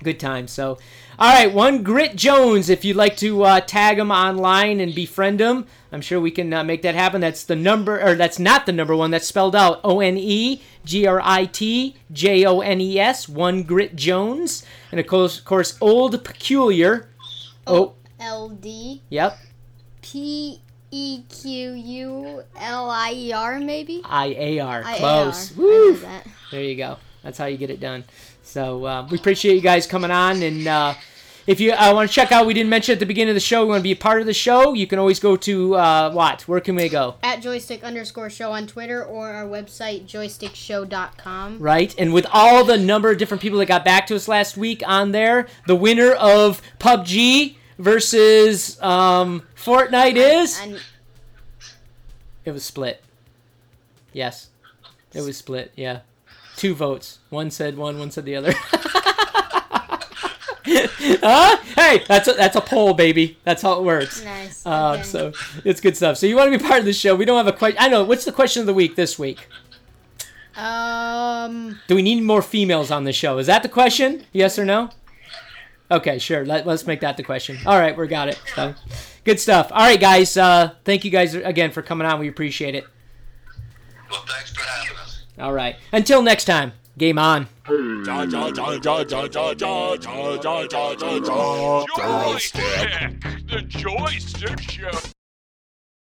[0.03, 0.47] Good time.
[0.47, 0.79] So,
[1.21, 2.67] all right, one Grit Jones.
[2.67, 6.51] If you'd like to uh, tag him online and befriend him, I'm sure we can
[6.51, 7.21] uh, make that happen.
[7.21, 9.11] That's the number, or that's not the number one.
[9.11, 13.29] That's spelled out O N E G R I T J O N E S.
[13.29, 17.07] One Grit Jones, and of course, of course, Old Peculiar.
[17.67, 19.37] Oh, L D yep,
[20.01, 20.59] P
[20.89, 24.01] E Q U L I E R maybe.
[24.05, 24.81] I A R.
[24.83, 24.97] I A R.
[24.97, 25.55] Close.
[25.55, 25.99] Woo.
[26.49, 26.97] There you go.
[27.23, 28.03] That's how you get it done.
[28.43, 30.93] So uh, we appreciate you guys coming on, and uh,
[31.47, 33.39] if you uh, want to check out, we didn't mention at the beginning of the
[33.39, 35.75] show, you want to be a part of the show, you can always go to
[35.75, 36.41] uh, what?
[36.47, 37.15] Where can we go?
[37.23, 41.59] At joystick underscore show on Twitter or our website joystickshow.com.
[41.59, 44.57] Right, and with all the number of different people that got back to us last
[44.57, 50.59] week on there, the winner of PUBG versus um, Fortnite is.
[50.61, 50.79] And
[52.45, 53.03] It was split.
[54.13, 54.49] Yes,
[55.13, 55.71] it was split.
[55.75, 56.01] Yeah,
[56.61, 57.17] two votes.
[57.31, 58.53] One said one, one said the other.
[60.63, 61.57] huh?
[61.75, 63.39] Hey, that's a, that's a poll, baby.
[63.43, 64.23] That's how it works.
[64.23, 64.63] nice.
[64.63, 65.03] Uh, okay.
[65.03, 65.33] So
[65.65, 66.17] it's good stuff.
[66.17, 67.15] So you want to be part of the show?
[67.15, 67.79] We don't have a question.
[67.81, 68.03] I know.
[68.03, 69.49] What's the question of the week this week?
[70.55, 73.39] Um, Do we need more females on the show?
[73.39, 74.23] Is that the question?
[74.31, 74.91] Yes or no?
[75.89, 76.45] Okay, sure.
[76.45, 77.57] Let, let's make that the question.
[77.65, 78.39] All right, we got it.
[78.53, 78.75] So,
[79.23, 79.71] good stuff.
[79.71, 80.37] All right, guys.
[80.37, 82.19] Uh, thank you guys again for coming on.
[82.19, 82.85] We appreciate it.
[84.11, 85.00] Well, thanks for having us.
[85.41, 85.75] All right.
[85.91, 86.73] Until next time.
[86.97, 87.47] Game on.
[91.97, 94.91] Joystick, the joystick show.